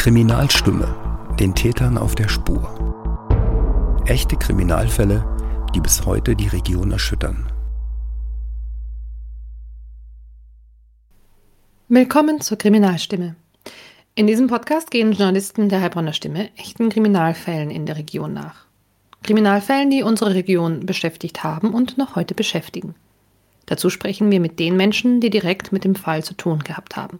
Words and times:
Kriminalstimme, 0.00 0.96
den 1.38 1.54
Tätern 1.54 1.98
auf 1.98 2.14
der 2.14 2.26
Spur. 2.26 4.02
Echte 4.06 4.34
Kriminalfälle, 4.34 5.22
die 5.74 5.80
bis 5.80 6.06
heute 6.06 6.34
die 6.34 6.48
Region 6.48 6.90
erschüttern. 6.90 7.52
Willkommen 11.88 12.40
zur 12.40 12.56
Kriminalstimme. 12.56 13.36
In 14.14 14.26
diesem 14.26 14.46
Podcast 14.46 14.90
gehen 14.90 15.12
Journalisten 15.12 15.68
der 15.68 15.82
Heilbronner 15.82 16.14
Stimme 16.14 16.48
echten 16.56 16.88
Kriminalfällen 16.88 17.70
in 17.70 17.84
der 17.84 17.98
Region 17.98 18.32
nach. 18.32 18.64
Kriminalfällen, 19.22 19.90
die 19.90 20.02
unsere 20.02 20.32
Region 20.32 20.86
beschäftigt 20.86 21.44
haben 21.44 21.74
und 21.74 21.98
noch 21.98 22.16
heute 22.16 22.34
beschäftigen. 22.34 22.94
Dazu 23.66 23.90
sprechen 23.90 24.30
wir 24.30 24.40
mit 24.40 24.60
den 24.60 24.78
Menschen, 24.78 25.20
die 25.20 25.28
direkt 25.28 25.72
mit 25.72 25.84
dem 25.84 25.94
Fall 25.94 26.24
zu 26.24 26.32
tun 26.32 26.60
gehabt 26.60 26.96
haben. 26.96 27.18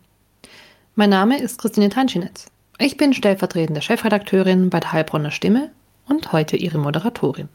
Mein 0.95 1.11
Name 1.11 1.43
ist 1.43 1.61
Christine 1.61 1.91
Tanschinetz. 1.91 2.51
Ich 2.83 2.97
bin 2.97 3.13
stellvertretende 3.13 3.83
Chefredakteurin 3.83 4.71
bei 4.71 4.81
der 4.81 4.93
Heilbronner 4.93 5.31
Stimme 5.31 5.69
und 6.09 6.33
heute 6.33 6.57
Ihre 6.57 6.79
Moderatorin. 6.79 7.51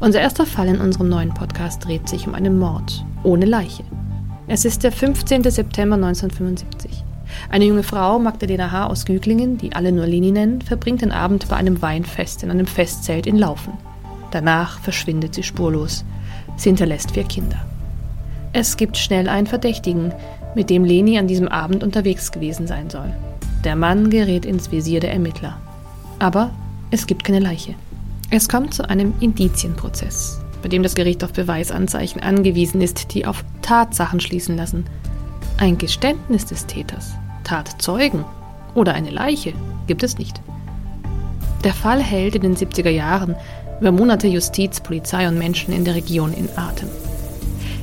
Unser 0.00 0.20
erster 0.20 0.44
Fall 0.44 0.66
in 0.66 0.80
unserem 0.80 1.08
neuen 1.08 1.32
Podcast 1.32 1.84
dreht 1.84 2.08
sich 2.08 2.26
um 2.26 2.34
einen 2.34 2.58
Mord 2.58 3.04
ohne 3.22 3.44
Leiche. 3.44 3.84
Es 4.48 4.64
ist 4.64 4.82
der 4.82 4.90
15. 4.90 5.44
September 5.44 5.94
1975. 5.94 7.04
Eine 7.48 7.64
junge 7.64 7.84
Frau, 7.84 8.18
Magdalena 8.18 8.72
H. 8.72 8.88
aus 8.88 9.04
Güglingen, 9.04 9.56
die 9.56 9.72
alle 9.72 9.92
nur 9.92 10.08
Lini 10.08 10.32
nennen, 10.32 10.62
verbringt 10.62 11.02
den 11.02 11.12
Abend 11.12 11.48
bei 11.48 11.54
einem 11.54 11.80
Weinfest 11.80 12.42
in 12.42 12.50
einem 12.50 12.66
Festzelt 12.66 13.28
in 13.28 13.38
Laufen. 13.38 13.74
Danach 14.32 14.80
verschwindet 14.80 15.32
sie 15.32 15.44
spurlos. 15.44 16.04
Sie 16.56 16.70
hinterlässt 16.70 17.12
vier 17.12 17.22
Kinder. 17.22 17.64
Es 18.52 18.76
gibt 18.76 18.96
schnell 18.96 19.28
einen 19.28 19.46
Verdächtigen, 19.46 20.12
mit 20.56 20.70
dem 20.70 20.84
Leni 20.84 21.20
an 21.20 21.28
diesem 21.28 21.46
Abend 21.46 21.84
unterwegs 21.84 22.32
gewesen 22.32 22.66
sein 22.66 22.90
soll. 22.90 23.14
Der 23.64 23.76
Mann 23.76 24.10
gerät 24.10 24.44
ins 24.44 24.72
Visier 24.72 25.00
der 25.00 25.12
Ermittler. 25.12 25.58
Aber 26.18 26.50
es 26.90 27.06
gibt 27.06 27.24
keine 27.24 27.38
Leiche. 27.38 27.74
Es 28.30 28.48
kommt 28.48 28.74
zu 28.74 28.88
einem 28.88 29.14
Indizienprozess, 29.20 30.40
bei 30.62 30.68
dem 30.68 30.82
das 30.82 30.94
Gericht 30.94 31.22
auf 31.22 31.32
Beweisanzeichen 31.32 32.22
angewiesen 32.22 32.80
ist, 32.80 33.14
die 33.14 33.26
auf 33.26 33.44
Tatsachen 33.62 34.20
schließen 34.20 34.56
lassen. 34.56 34.84
Ein 35.58 35.78
Geständnis 35.78 36.46
des 36.46 36.66
Täters, 36.66 37.12
Tatzeugen 37.44 38.24
oder 38.74 38.94
eine 38.94 39.10
Leiche 39.10 39.52
gibt 39.86 40.02
es 40.02 40.18
nicht. 40.18 40.40
Der 41.62 41.74
Fall 41.74 42.02
hält 42.02 42.34
in 42.34 42.42
den 42.42 42.56
70er 42.56 42.90
Jahren 42.90 43.36
über 43.80 43.92
Monate 43.92 44.26
Justiz, 44.26 44.80
Polizei 44.80 45.28
und 45.28 45.38
Menschen 45.38 45.72
in 45.72 45.84
der 45.84 45.94
Region 45.94 46.32
in 46.32 46.48
Atem. 46.56 46.88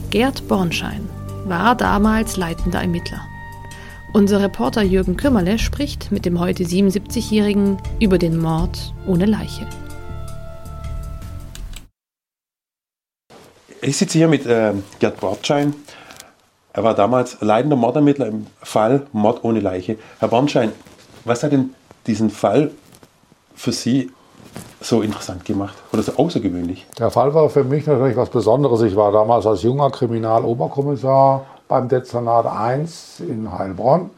Gerd 0.09 0.47
Bornschein 0.47 1.07
war 1.45 1.75
damals 1.75 2.35
leitender 2.37 2.81
Ermittler. 2.81 3.21
Unser 4.11 4.41
Reporter 4.41 4.81
Jürgen 4.81 5.17
Kümmerle 5.17 5.59
spricht 5.59 6.11
mit 6.11 6.25
dem 6.25 6.39
heute 6.39 6.63
77-Jährigen 6.63 7.77
über 7.99 8.17
den 8.17 8.39
Mord 8.39 8.91
ohne 9.07 9.27
Leiche. 9.27 9.67
Ich 13.83 13.97
sitze 13.97 14.17
hier 14.17 14.27
mit 14.27 14.47
äh, 14.47 14.73
Gerd 14.97 15.19
Bornschein. 15.19 15.75
Er 16.73 16.83
war 16.83 16.95
damals 16.95 17.37
leitender 17.41 17.75
Mordermittler 17.75 18.25
im 18.25 18.47
Fall 18.63 19.05
Mord 19.13 19.43
ohne 19.43 19.59
Leiche. 19.59 19.97
Herr 20.17 20.29
Bornschein, 20.29 20.71
was 21.23 21.43
hat 21.43 21.51
denn 21.51 21.75
diesen 22.07 22.31
Fall 22.31 22.71
für 23.55 23.71
Sie 23.71 24.09
so 24.81 25.03
interessant 25.03 25.45
gemacht 25.45 25.77
oder 25.93 26.01
so 26.01 26.15
außergewöhnlich? 26.15 26.87
Der 26.97 27.11
Fall 27.11 27.35
war 27.35 27.47
für 27.51 27.63
mich 27.63 27.85
natürlich 27.85 28.17
was 28.17 28.31
Besonderes. 28.31 28.81
Ich 28.81 28.95
war 28.95 29.11
damals 29.11 29.45
als 29.45 29.61
junger 29.61 29.91
Kriminaloberkommissar 29.91 31.45
beim 31.69 31.87
Dezernat 31.87 32.47
1 32.47 33.21
in 33.21 33.57
Heilbronn. 33.57 34.09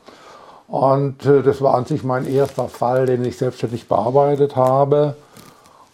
Und 0.67 1.25
äh, 1.25 1.43
das 1.43 1.61
war 1.61 1.75
an 1.75 1.85
sich 1.85 2.03
mein 2.03 2.25
erster 2.25 2.67
Fall, 2.67 3.05
den 3.05 3.23
ich 3.23 3.37
selbstständig 3.37 3.87
bearbeitet 3.87 4.55
habe. 4.55 5.15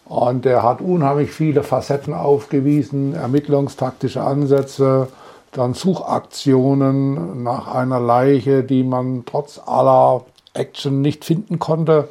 Und 0.06 0.46
er 0.46 0.62
hat 0.62 0.80
unheimlich 0.80 1.32
viele 1.32 1.62
Facetten 1.62 2.14
aufgewiesen, 2.14 3.14
ermittlungstaktische 3.14 4.22
Ansätze, 4.22 5.08
dann 5.52 5.74
Suchaktionen 5.74 7.42
nach 7.42 7.74
einer 7.74 8.00
Leiche, 8.00 8.62
die 8.62 8.84
man 8.84 9.24
trotz 9.26 9.60
aller 9.66 10.24
Action 10.54 11.02
nicht 11.02 11.24
finden 11.24 11.58
konnte. 11.58 12.08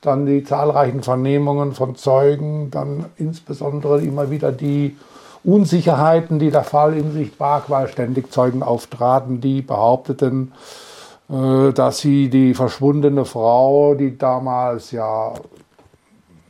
Dann 0.00 0.26
die 0.26 0.44
zahlreichen 0.44 1.02
Vernehmungen 1.02 1.72
von 1.72 1.96
Zeugen, 1.96 2.70
dann 2.70 3.06
insbesondere 3.16 4.02
immer 4.02 4.30
wieder 4.30 4.52
die 4.52 4.96
Unsicherheiten, 5.48 6.38
die 6.38 6.50
der 6.50 6.62
Fall 6.62 6.94
in 6.94 7.12
sich 7.12 7.38
barg, 7.38 7.70
weil 7.70 7.88
ständig 7.88 8.30
Zeugen 8.30 8.62
auftraten, 8.62 9.40
die 9.40 9.62
behaupteten, 9.62 10.52
äh, 11.30 11.72
dass 11.72 11.98
sie 11.98 12.28
die 12.28 12.52
verschwundene 12.52 13.24
Frau, 13.24 13.94
die 13.94 14.18
damals 14.18 14.90
ja 14.90 15.32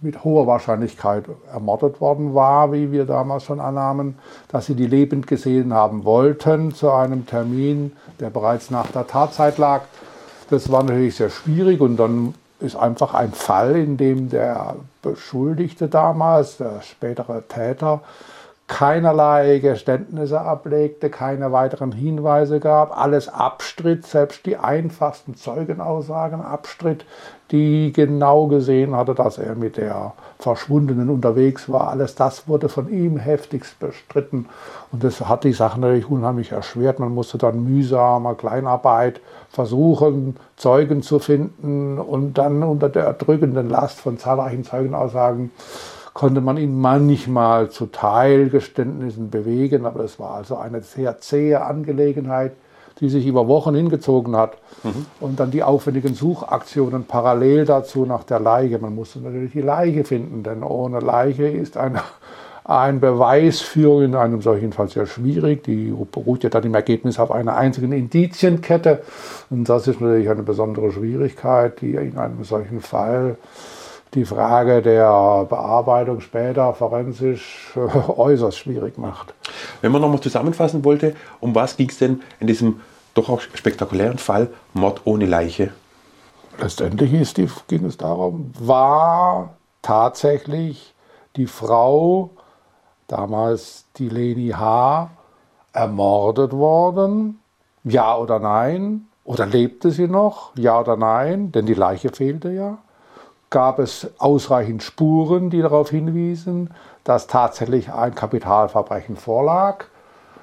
mit 0.01 0.25
hoher 0.25 0.47
Wahrscheinlichkeit 0.47 1.25
ermordet 1.53 2.01
worden 2.01 2.35
war, 2.35 2.73
wie 2.73 2.91
wir 2.91 3.05
damals 3.05 3.45
schon 3.45 3.61
annahmen, 3.61 4.19
dass 4.49 4.67
sie 4.67 4.75
die 4.75 4.87
lebend 4.87 5.27
gesehen 5.27 5.73
haben 5.73 6.05
wollten 6.05 6.75
zu 6.75 6.91
einem 6.91 7.27
Termin, 7.27 7.93
der 8.19 8.31
bereits 8.31 8.71
nach 8.71 8.91
der 8.91 9.07
Tatzeit 9.07 9.59
lag. 9.59 9.83
Das 10.51 10.73
war 10.73 10.83
natürlich 10.83 11.17
sehr 11.17 11.31
schwierig 11.31 11.81
und 11.81 11.97
dann 11.97 12.35
ist 12.61 12.75
einfach 12.75 13.15
ein 13.15 13.33
Fall, 13.33 13.77
in 13.77 13.97
dem 13.97 14.29
der 14.29 14.77
Beschuldigte 15.03 15.89
damals, 15.89 16.57
der 16.57 16.81
spätere 16.83 17.43
Täter, 17.47 18.01
keinerlei 18.69 19.59
Geständnisse 19.61 20.43
ablegte, 20.43 21.09
keine 21.09 21.53
weiteren 21.53 21.91
Hinweise 21.91 22.61
gab, 22.61 22.97
alles 22.97 23.29
abstritt, 23.29 24.07
selbst 24.07 24.45
die 24.45 24.59
einfachsten 24.59 25.35
Zeugenaussagen 25.35 26.43
abstritt, 26.43 27.07
die 27.51 27.95
genau 27.95 28.47
gesehen 28.47 28.95
hatte, 28.95 29.15
dass 29.15 29.39
er 29.39 29.55
mit 29.55 29.79
der 29.79 30.13
Verschwundenen 30.39 31.09
unterwegs 31.09 31.71
war. 31.71 31.89
Alles 31.89 32.15
das 32.15 32.47
wurde 32.47 32.69
von 32.69 32.91
ihm 32.91 33.17
heftigst 33.17 33.81
bestritten 33.81 34.47
und 34.93 35.03
das 35.03 35.27
hat 35.27 35.45
die 35.45 35.55
Sache 35.55 35.81
natürlich 35.81 36.11
unheimlich 36.11 36.53
erschwert. 36.53 36.99
Man 36.99 37.15
musste 37.15 37.39
dann 37.39 37.65
mühsamer 37.65 38.35
Kleinarbeit 38.35 39.23
versuchen, 39.49 40.37
Zeugen 40.57 41.03
zu 41.03 41.19
finden 41.21 41.99
und 41.99 42.37
dann 42.37 42.63
unter 42.63 42.91
der 42.91 43.05
erdrückenden 43.05 43.71
Last 43.71 43.99
von 44.01 44.19
zahlreichen 44.19 44.65
Zeugenaussagen 44.65 45.51
konnte 46.19 46.41
man 46.41 46.57
ihn 46.57 46.81
manchmal 46.81 47.71
zu 47.71 47.87
Teilgeständnissen 47.87 49.31
bewegen, 49.31 49.87
aber 49.87 50.01
es 50.03 50.19
war 50.19 50.35
also 50.35 50.57
eine 50.57 50.83
sehr 50.83 51.21
zähe 51.21 51.65
Angelegenheit, 51.65 52.55
die 52.99 53.09
sich 53.09 53.25
über 53.25 53.47
Wochen 53.47 53.77
hingezogen 53.77 54.35
hat. 54.35 54.59
Mhm. 54.83 55.07
Und 55.21 55.39
dann 55.39 55.53
die 55.53 55.63
aufwendigen 55.63 56.15
Suchaktionen 56.15 57.05
parallel 57.05 57.67
dazu 57.67 58.05
nach 58.05 58.25
der 58.25 58.41
Leiche. 58.41 58.81
Man 58.81 58.97
musste 58.97 59.21
natürlich 59.21 59.53
die 59.53 59.61
Leiche 59.61 60.03
finden, 60.03 60.43
denn 60.43 60.65
ohne 60.65 60.99
Leiche 60.99 61.47
ist 61.47 61.77
eine, 61.77 62.01
ein 62.65 62.99
Beweisführung 62.99 64.03
in 64.03 64.17
einem 64.17 64.43
solchen 64.43 64.73
Fall 64.73 64.89
sehr 64.89 65.07
schwierig. 65.07 65.63
Die 65.63 65.95
beruht 66.11 66.43
ja 66.43 66.51
dann 66.51 66.65
im 66.65 66.75
Ergebnis 66.75 67.21
auf 67.21 67.31
einer 67.31 67.57
einzigen 67.57 67.93
Indizienkette. 67.93 69.03
Und 69.51 69.69
das 69.69 69.87
ist 69.87 70.01
natürlich 70.01 70.29
eine 70.29 70.43
besondere 70.43 70.91
Schwierigkeit, 70.91 71.81
die 71.81 71.95
in 71.95 72.19
einem 72.19 72.43
solchen 72.43 72.81
Fall 72.81 73.37
die 74.15 74.25
Frage 74.25 74.83
der 74.83 75.47
Bearbeitung 75.49 76.21
später 76.21 76.73
forensisch 76.75 77.73
äh, 77.77 78.11
äußerst 78.11 78.59
schwierig 78.59 78.99
macht. 78.99 79.35
Wenn 79.81 79.93
man 79.93 80.01
nochmal 80.01 80.21
zusammenfassen 80.21 80.85
wollte, 80.85 81.15
um 81.41 81.55
was 81.55 81.77
ging 81.77 81.89
es 81.89 81.99
denn 81.99 82.23
in 82.41 82.47
diesem 82.47 82.81
doch 83.15 83.29
auch 83.29 83.41
spektakulären 83.41 84.19
Fall 84.19 84.49
Mord 84.75 85.03
ohne 85.05 85.27
Leiche? 85.27 85.73
Letztendlich 86.61 87.35
die, 87.35 87.49
ging 87.69 87.85
es 87.85 87.97
darum, 87.97 88.53
war 88.59 89.55
tatsächlich 89.83 90.95
die 91.37 91.47
Frau, 91.47 92.31
damals 93.07 93.85
die 93.97 94.09
Leni 94.09 94.51
H., 94.51 95.11
ermordet 95.73 96.53
worden? 96.53 97.41
Ja 97.85 98.17
oder 98.17 98.39
nein? 98.41 99.07
Oder 99.25 99.47
lebte 99.47 99.91
sie 99.91 100.09
noch? 100.09 100.53
Ja 100.57 100.81
oder 100.81 100.97
nein? 100.97 101.53
Denn 101.53 101.67
die 101.67 101.75
Leiche 101.75 102.09
fehlte 102.09 102.51
ja 102.51 102.79
gab 103.51 103.79
es 103.79 104.11
ausreichend 104.19 104.83
Spuren, 104.83 105.51
die 105.51 105.63
darauf 105.63 105.91
hinwiesen, 105.91 106.71
dass 107.05 107.27
tatsächlich 107.27 107.93
ein 107.93 108.15
Kapitalverbrechen 108.15 109.17
vorlag. 109.17 109.87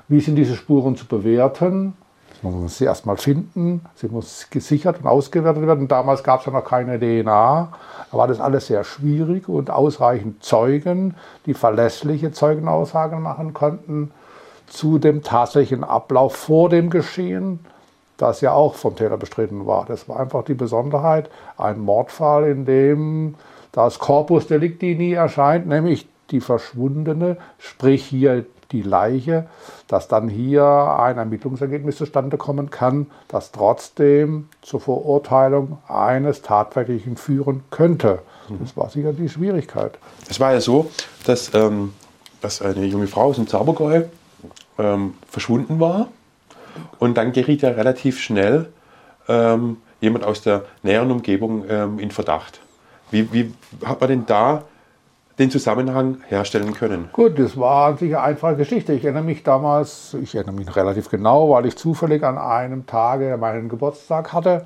Wie 0.07 0.19
sind 0.19 0.35
diese 0.35 0.55
Spuren 0.55 0.95
zu 0.95 1.05
bewerten? 1.05 1.93
Man 2.41 2.61
muss 2.61 2.77
sie 2.77 2.85
erstmal 2.85 3.17
finden, 3.17 3.81
sie 3.95 4.07
muss 4.07 4.47
gesichert 4.49 4.99
und 5.01 5.07
ausgewertet 5.07 5.65
werden. 5.65 5.87
Damals 5.87 6.23
gab 6.23 6.41
es 6.41 6.45
ja 6.45 6.51
noch 6.51 6.65
keine 6.65 6.99
DNA. 6.99 7.71
Da 8.11 8.17
war 8.17 8.27
das 8.27 8.39
alles 8.39 8.67
sehr 8.67 8.83
schwierig 8.83 9.49
und 9.49 9.71
ausreichend 9.71 10.43
Zeugen, 10.43 11.15
die 11.45 11.53
verlässliche 11.53 12.31
Zeugenaussagen 12.31 13.21
machen 13.21 13.53
konnten 13.53 14.11
zu 14.67 14.99
dem 14.99 15.23
tatsächlichen 15.23 15.83
Ablauf 15.83 16.35
vor 16.35 16.69
dem 16.69 16.89
Geschehen 16.89 17.59
das 18.17 18.41
ja 18.41 18.53
auch 18.53 18.75
vom 18.75 18.95
Täter 18.95 19.17
bestritten 19.17 19.65
war. 19.65 19.85
Das 19.85 20.07
war 20.07 20.19
einfach 20.19 20.43
die 20.43 20.53
Besonderheit, 20.53 21.29
ein 21.57 21.79
Mordfall, 21.79 22.49
in 22.49 22.65
dem 22.65 23.35
das 23.71 23.99
Corpus 23.99 24.47
Delicti 24.47 24.95
nie 24.95 25.13
erscheint, 25.13 25.67
nämlich 25.67 26.07
die 26.31 26.39
Verschwundene, 26.39 27.37
sprich 27.59 28.05
hier 28.05 28.45
die 28.71 28.81
Leiche, 28.81 29.47
dass 29.87 30.07
dann 30.07 30.27
hier 30.27 30.65
ein 30.65 31.17
Ermittlungsergebnis 31.17 31.97
zustande 31.97 32.37
kommen 32.37 32.69
kann, 32.69 33.07
das 33.27 33.51
trotzdem 33.51 34.49
zur 34.61 34.81
Verurteilung 34.81 35.77
eines 35.87 36.41
Tatverdächtigen 36.41 37.17
führen 37.17 37.63
könnte. 37.69 38.19
Das 38.59 38.75
war 38.75 38.89
sicher 38.89 39.13
die 39.13 39.29
Schwierigkeit. 39.29 39.97
Es 40.29 40.39
war 40.39 40.53
ja 40.53 40.61
so, 40.61 40.89
dass, 41.25 41.53
ähm, 41.53 41.93
dass 42.41 42.61
eine 42.61 42.85
junge 42.85 43.07
Frau 43.07 43.23
aus 43.25 43.35
dem 43.35 43.47
Zaubergäu 43.47 44.03
ähm, 44.79 45.15
verschwunden 45.27 45.79
war 45.79 46.07
und 46.99 47.17
dann 47.17 47.31
geriet 47.31 47.61
ja 47.61 47.69
relativ 47.69 48.19
schnell 48.19 48.69
ähm, 49.27 49.77
jemand 50.01 50.25
aus 50.25 50.41
der 50.41 50.63
näheren 50.83 51.11
Umgebung 51.11 51.65
ähm, 51.69 51.99
in 51.99 52.11
Verdacht. 52.11 52.61
Wie, 53.11 53.31
wie 53.31 53.53
hat 53.83 54.01
man 54.01 54.09
denn 54.09 54.25
da 54.25 54.63
den 55.37 55.51
Zusammenhang 55.51 56.19
herstellen 56.27 56.73
können? 56.73 57.09
Gut, 57.11 57.37
das 57.37 57.57
war 57.59 57.97
sicher 57.97 58.19
eine 58.19 58.29
einfache 58.29 58.55
Geschichte. 58.55 58.93
Ich 58.93 59.03
erinnere 59.03 59.23
mich 59.23 59.43
damals, 59.43 60.15
ich 60.21 60.33
erinnere 60.35 60.55
mich 60.55 60.75
relativ 60.75 61.09
genau, 61.09 61.49
weil 61.49 61.65
ich 61.65 61.75
zufällig 61.75 62.23
an 62.23 62.37
einem 62.37 62.85
Tage 62.85 63.35
meinen 63.37 63.67
Geburtstag 63.67 64.31
hatte 64.33 64.65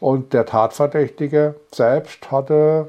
und 0.00 0.32
der 0.32 0.46
Tatverdächtige 0.46 1.54
selbst 1.72 2.30
hatte 2.30 2.88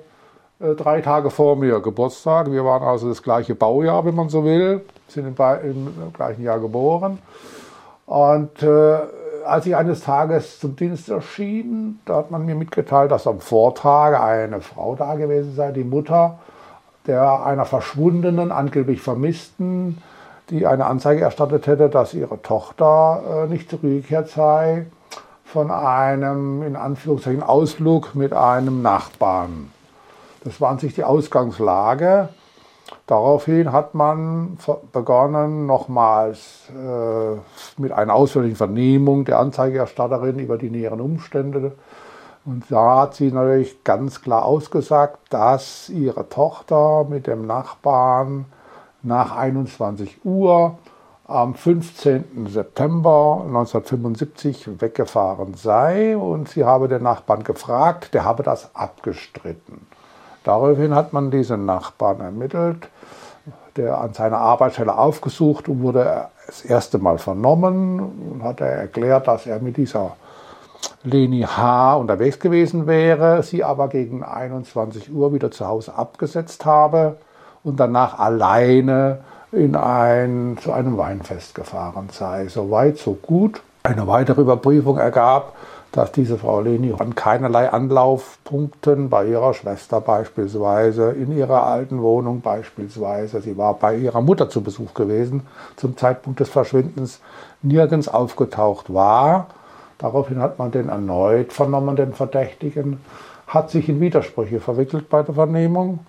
äh, 0.59 0.73
drei 0.75 1.01
Tage 1.01 1.29
vor 1.29 1.55
mir 1.55 1.79
Geburtstag. 1.79 2.51
Wir 2.51 2.63
waren 2.63 2.83
also 2.83 3.09
das 3.09 3.21
gleiche 3.21 3.55
Baujahr, 3.55 4.05
wenn 4.05 4.15
man 4.15 4.29
so 4.29 4.43
will, 4.43 4.81
sind 5.07 5.27
im, 5.27 5.35
im 5.63 6.13
gleichen 6.13 6.43
Jahr 6.43 6.59
geboren. 6.59 7.19
Und 8.07 8.63
äh, 8.63 8.98
als 9.45 9.65
ich 9.65 9.75
eines 9.75 10.01
Tages 10.01 10.59
zum 10.59 10.75
Dienst 10.75 11.09
erschien, 11.09 12.00
da 12.06 12.15
hat 12.15 12.31
man 12.31 12.45
mir 12.45 12.56
mitgeteilt, 12.56 13.12
dass 13.12 13.27
am 13.27 13.42
Vortag 13.42 14.19
eine 14.19 14.62
Frau 14.62 14.95
da 14.95 15.15
gewesen 15.15 15.54
sei, 15.54 15.71
die 15.71 15.83
Mutter 15.83 16.39
der 17.06 17.45
einer 17.45 17.65
verschwundenen, 17.65 18.51
angeblich 18.51 19.01
Vermissten, 19.01 20.01
die 20.50 20.65
eine 20.65 20.86
Anzeige 20.86 21.21
erstattet 21.21 21.68
hätte, 21.68 21.89
dass 21.89 22.13
ihre 22.13 22.42
Tochter 22.42 23.45
äh, 23.45 23.48
nicht 23.48 23.69
zurückgekehrt 23.69 24.30
sei, 24.30 24.88
von 25.44 25.71
einem, 25.71 26.63
in 26.63 26.75
Anführungszeichen, 26.75 27.44
Ausflug 27.44 28.15
mit 28.15 28.33
einem 28.33 28.81
Nachbarn. 28.81 29.71
Das 30.44 30.60
war 30.60 30.69
an 30.69 30.80
sich 30.80 30.94
die 30.94 31.03
Ausgangslage. 31.06 32.30
Daraufhin 33.06 33.72
hat 33.72 33.95
man 33.95 34.57
begonnen, 34.92 35.66
nochmals 35.66 36.69
äh, 36.69 37.81
mit 37.81 37.92
einer 37.92 38.13
ausführlichen 38.13 38.56
Vernehmung 38.56 39.25
der 39.25 39.39
Anzeigerstatterin 39.39 40.39
über 40.39 40.57
die 40.57 40.69
näheren 40.69 41.01
Umstände. 41.01 41.74
Und 42.45 42.63
da 42.69 43.01
hat 43.01 43.16
sie 43.16 43.31
natürlich 43.31 43.84
ganz 43.84 44.22
klar 44.22 44.45
ausgesagt, 44.45 45.19
dass 45.31 45.89
ihre 45.89 46.30
Tochter 46.30 47.06
mit 47.10 47.28
dem 47.28 47.45
Nachbarn 47.45 48.45
nach 49.04 49.36
21 49.36 50.25
Uhr 50.25 50.78
am 51.28 51.56
15. 51.56 52.48
September 52.48 53.44
1975 53.45 54.81
weggefahren 54.81 55.56
sei 55.56 56.18
und 56.18 56.48
sie 56.48 56.63
habe 56.63 56.88
den 56.88 57.04
Nachbarn 57.04 57.44
gefragt, 57.44 58.13
der 58.13 58.24
habe 58.24 58.44
das 58.44 58.74
abgestritten. 58.74 59.86
Daraufhin 60.47 60.95
hat 60.95 61.11
man 61.11 61.29
diesen 61.29 61.65
Nachbarn 61.65 62.21
ermittelt, 62.21 62.88
der 63.75 63.99
an 63.99 64.13
seiner 64.13 64.38
Arbeitsstelle 64.38 64.97
aufgesucht 64.97 65.67
und 65.67 65.81
wurde 65.81 66.27
das 66.45 66.61
erste 66.61 66.99
Mal 66.99 67.17
vernommen 67.17 67.99
und 68.31 68.44
hat 68.44 68.61
er 68.61 68.67
erklärt, 68.67 69.27
dass 69.27 69.45
er 69.45 69.59
mit 69.59 69.75
dieser 69.75 70.15
Leni 71.03 71.41
H. 71.41 71.97
unterwegs 71.97 72.39
gewesen 72.39 72.88
wäre, 72.88 73.44
sie 73.44 73.65
aber 73.65 73.89
gegen 73.89 74.23
21 74.23 75.13
Uhr 75.13 75.33
wieder 75.33 75.51
zu 75.51 75.67
Hause 75.67 75.95
abgesetzt 75.95 76.65
habe 76.65 77.17
und 77.65 77.77
danach 77.77 78.17
alleine 78.17 79.19
in 79.51 79.75
ein, 79.75 80.57
zu 80.61 80.71
einem 80.71 80.97
Weinfest 80.97 81.55
gefahren 81.55 82.07
sei. 82.09 82.47
So 82.47 82.71
weit, 82.71 82.97
so 82.97 83.15
gut. 83.15 83.61
Eine 83.83 84.07
weitere 84.07 84.43
Überprüfung 84.43 84.97
ergab, 84.97 85.57
dass 85.92 86.12
diese 86.12 86.38
Frau 86.38 86.62
Leni 86.62 86.94
an 86.98 87.16
keinerlei 87.16 87.69
Anlaufpunkten 87.69 89.10
bei 89.10 89.25
ihrer 89.25 89.54
Schwester 89.54 90.01
beispielsweise, 90.01 91.12
in 91.12 91.36
ihrer 91.36 91.63
alten 91.63 92.01
Wohnung 92.01 92.42
beispielsweise, 92.42 93.42
sie 93.42 93.57
war 93.57 93.74
bei 93.75 93.95
ihrer 93.95 94.22
Mutter 94.22 94.50
zu 94.50 94.62
Besuch 94.62 94.94
gewesen 94.94 95.48
zum 95.75 95.98
Zeitpunkt 95.98 96.39
des 96.39 96.50
Verschwindens, 96.50 97.22
nirgends 97.62 98.07
aufgetaucht 98.07 98.94
war. 98.94 99.48
Daraufhin 99.98 100.39
hat 100.39 100.60
man 100.60 100.72
den 100.72 100.89
erneut 100.89 101.54
vernommen, 101.54 101.95
den 101.95 102.13
Verdächtigen, 102.13 103.00
hat 103.48 103.72
sich 103.72 103.89
in 103.89 104.00
Widersprüche 104.00 104.60
verwickelt 104.60 105.10
bei 105.10 105.24
der 105.24 105.36
Vernehmung. 105.36 106.00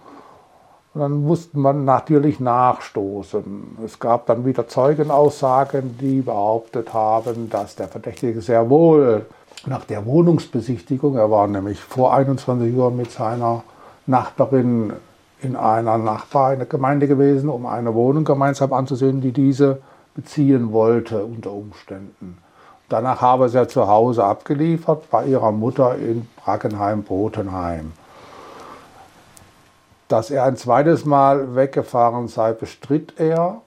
Und 0.99 1.03
dann 1.03 1.23
musste 1.23 1.57
man 1.57 1.85
natürlich 1.85 2.41
nachstoßen. 2.41 3.79
Es 3.85 4.01
gab 4.01 4.27
dann 4.27 4.45
wieder 4.45 4.67
Zeugenaussagen, 4.67 5.97
die 5.97 6.23
behauptet 6.23 6.93
haben, 6.93 7.49
dass 7.51 7.77
der 7.77 7.87
Verdächtige 7.87 8.41
sehr 8.41 8.69
wohl 8.69 9.25
nach 9.67 9.85
der 9.85 10.05
Wohnungsbesichtigung, 10.07 11.15
er 11.15 11.31
war 11.31 11.47
nämlich 11.47 11.79
vor 11.79 12.13
21 12.15 12.75
Uhr 12.75 12.91
mit 12.91 13.13
seiner 13.13 13.63
Nachbarin 14.09 14.93
in 15.41 15.55
einer 15.55 15.99
Nachbar 15.99 16.55
in 16.55 16.59
der 16.59 16.67
Gemeinde 16.67 17.07
gewesen, 17.07 17.49
um 17.49 17.67
eine 17.67 17.95
Wohnung 17.95 18.25
gemeinsam 18.25 18.73
anzusehen, 18.73 19.21
die 19.21 19.31
diese 19.31 19.79
beziehen 20.17 20.73
wollte 20.73 21.25
unter 21.25 21.53
Umständen. 21.53 22.39
Danach 22.89 23.21
habe 23.21 23.49
sie 23.49 23.69
zu 23.69 23.87
Hause 23.87 24.25
abgeliefert 24.25 25.09
bei 25.13 25.27
ihrer 25.27 25.53
Mutter 25.53 25.95
in 25.95 26.27
Brackenheim-Botenheim. 26.45 27.93
Dass 30.09 30.31
er 30.31 30.45
ein 30.45 30.57
zweites 30.57 31.05
Mal 31.05 31.55
weggefahren 31.55 32.29
sei, 32.29 32.53
bestritt 32.53 33.15
er 33.19 33.61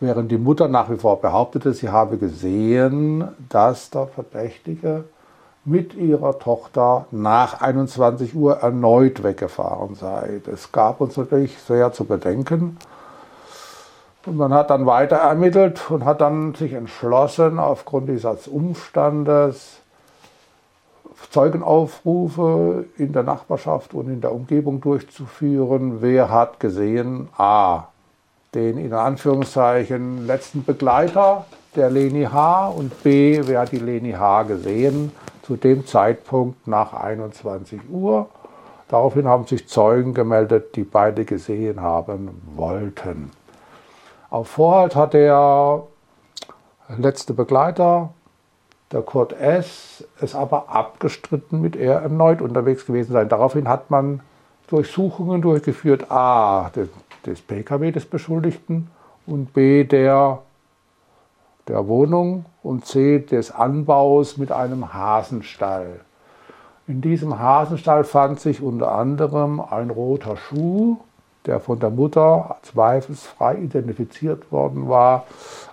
während 0.00 0.30
die 0.30 0.38
Mutter 0.38 0.68
nach 0.68 0.90
wie 0.90 0.96
vor 0.96 1.20
behauptete, 1.20 1.72
sie 1.72 1.88
habe 1.88 2.18
gesehen, 2.18 3.28
dass 3.48 3.90
der 3.90 4.06
Verdächtige 4.06 5.04
mit 5.64 5.94
ihrer 5.94 6.38
Tochter 6.38 7.06
nach 7.10 7.60
21 7.60 8.34
Uhr 8.34 8.58
erneut 8.58 9.22
weggefahren 9.22 9.94
sei. 9.94 10.40
Das 10.44 10.70
gab 10.70 11.00
uns 11.00 11.16
natürlich 11.16 11.58
sehr 11.58 11.92
zu 11.92 12.04
bedenken. 12.04 12.76
Und 14.26 14.36
man 14.36 14.52
hat 14.52 14.70
dann 14.70 14.86
weiter 14.86 15.16
ermittelt 15.16 15.90
und 15.90 16.04
hat 16.04 16.20
dann 16.20 16.54
sich 16.54 16.72
entschlossen, 16.72 17.58
aufgrund 17.58 18.08
dieses 18.08 18.48
Umstandes 18.48 19.80
Zeugenaufrufe 21.30 22.86
in 22.96 23.12
der 23.12 23.22
Nachbarschaft 23.22 23.94
und 23.94 24.08
in 24.08 24.20
der 24.20 24.32
Umgebung 24.32 24.80
durchzuführen. 24.80 26.02
Wer 26.02 26.30
hat 26.30 26.60
gesehen, 26.60 27.28
a, 27.36 27.88
den 28.54 28.78
in 28.78 28.92
Anführungszeichen 28.92 30.26
letzten 30.26 30.64
Begleiter 30.64 31.46
der 31.74 31.90
Leni 31.90 32.24
H. 32.24 32.68
und 32.68 33.02
B, 33.02 33.40
wer 33.44 33.60
hat 33.60 33.72
die 33.72 33.78
Leni 33.78 34.12
H. 34.12 34.44
gesehen 34.44 35.12
zu 35.42 35.56
dem 35.56 35.86
Zeitpunkt 35.86 36.66
nach 36.66 36.92
21 36.94 37.80
Uhr. 37.90 38.28
Daraufhin 38.88 39.26
haben 39.26 39.46
sich 39.46 39.68
Zeugen 39.68 40.14
gemeldet, 40.14 40.76
die 40.76 40.84
beide 40.84 41.24
gesehen 41.24 41.80
haben 41.80 42.42
wollten. 42.54 43.30
Auf 44.30 44.48
Vorhalt 44.48 44.96
hat 44.96 45.12
der 45.14 45.82
letzte 46.96 47.34
Begleiter, 47.34 48.10
der 48.92 49.02
Kurt 49.02 49.32
S., 49.32 50.04
es 50.20 50.34
aber 50.34 50.68
abgestritten, 50.68 51.60
mit 51.60 51.76
er 51.76 52.00
erneut 52.00 52.40
unterwegs 52.40 52.86
gewesen 52.86 53.12
sein. 53.12 53.28
Daraufhin 53.28 53.68
hat 53.68 53.90
man 53.90 54.20
Durchsuchungen 54.68 55.42
durchgeführt. 55.42 56.10
A, 56.10 56.70
des 57.26 57.42
Pkw 57.42 57.90
des 57.90 58.06
Beschuldigten 58.06 58.88
und 59.26 59.52
B 59.52 59.84
der, 59.84 60.40
der 61.68 61.88
Wohnung 61.88 62.46
und 62.62 62.86
C 62.86 63.18
des 63.18 63.50
Anbaus 63.50 64.36
mit 64.36 64.52
einem 64.52 64.94
Hasenstall. 64.94 66.00
In 66.86 67.00
diesem 67.00 67.38
Hasenstall 67.38 68.04
fand 68.04 68.38
sich 68.38 68.62
unter 68.62 68.92
anderem 68.92 69.60
ein 69.60 69.90
roter 69.90 70.36
Schuh, 70.36 70.98
der 71.46 71.58
von 71.58 71.80
der 71.80 71.90
Mutter 71.90 72.56
zweifelsfrei 72.62 73.56
identifiziert 73.56 74.52
worden 74.52 74.88
war 74.88 75.24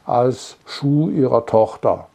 als 0.05 0.57
Schuh 0.65 1.09
ihrer 1.09 1.45
Tochter. 1.45 2.07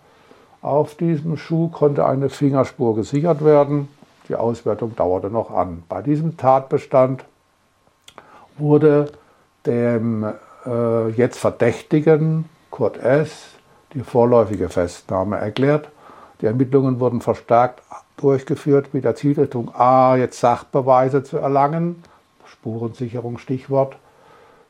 Auf 0.68 0.96
diesem 0.96 1.38
Schuh 1.38 1.68
konnte 1.68 2.04
eine 2.04 2.28
Fingerspur 2.28 2.94
gesichert 2.94 3.42
werden. 3.42 3.88
Die 4.28 4.34
Auswertung 4.34 4.94
dauerte 4.94 5.30
noch 5.30 5.50
an. 5.50 5.82
Bei 5.88 6.02
diesem 6.02 6.36
Tatbestand 6.36 7.24
wurde 8.58 9.10
dem 9.64 10.30
äh, 10.66 11.08
jetzt 11.08 11.38
Verdächtigen 11.38 12.50
Kurt 12.70 12.98
S. 12.98 13.46
die 13.94 14.00
vorläufige 14.00 14.68
Festnahme 14.68 15.38
erklärt. 15.38 15.88
Die 16.42 16.46
Ermittlungen 16.46 17.00
wurden 17.00 17.22
verstärkt 17.22 17.80
durchgeführt 18.18 18.92
mit 18.92 19.04
der 19.04 19.14
Zielrichtung 19.14 19.74
A, 19.74 20.16
jetzt 20.16 20.38
Sachbeweise 20.38 21.24
zu 21.24 21.38
erlangen, 21.38 22.04
Spurensicherung 22.44 23.38
Stichwort, 23.38 23.96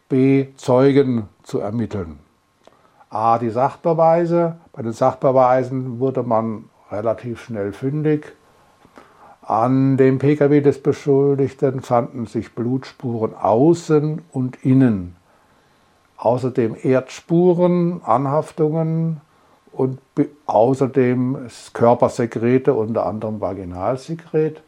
B, 0.08 0.46
Zeugen 0.58 1.28
zu 1.42 1.58
ermitteln. 1.58 2.20
A, 3.10 3.38
die 3.38 3.50
Sachbeweise. 3.50 4.56
Bei 4.72 4.82
den 4.82 4.92
Sachbeweisen 4.92 5.98
wurde 6.00 6.22
man 6.22 6.64
relativ 6.90 7.40
schnell 7.42 7.72
fündig. 7.72 8.32
An 9.42 9.96
dem 9.96 10.18
Pkw 10.18 10.60
des 10.60 10.82
Beschuldigten 10.82 11.80
fanden 11.80 12.26
sich 12.26 12.54
Blutspuren 12.54 13.34
außen 13.34 14.22
und 14.32 14.64
innen. 14.64 15.16
außerdem 16.18 16.76
Erdspuren, 16.82 18.02
Anhaftungen 18.04 19.20
und 19.72 20.00
außerdem 20.46 21.48
Körpersekrete, 21.72 22.74
unter 22.74 23.06
anderem 23.06 23.40
Vaginalsekret, 23.40 24.60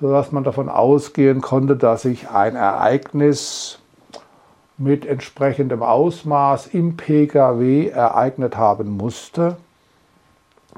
sodass 0.00 0.32
man 0.32 0.44
davon 0.44 0.68
ausgehen 0.68 1.40
konnte, 1.40 1.76
dass 1.76 2.02
sich 2.02 2.28
ein 2.28 2.56
Ereignis 2.56 3.80
mit 4.78 5.06
entsprechendem 5.06 5.82
Ausmaß 5.82 6.68
im 6.68 6.96
Pkw 6.96 7.88
ereignet 7.88 8.56
haben 8.56 8.96
musste. 8.96 9.56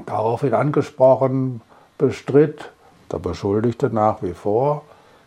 Daraufhin 0.07 0.55
angesprochen 0.55 1.61
bestritt 1.97 2.71
der 3.11 3.19
Beschuldigte 3.19 3.91
nach 3.91 4.23
wie 4.23 4.35
vor, 4.35 4.83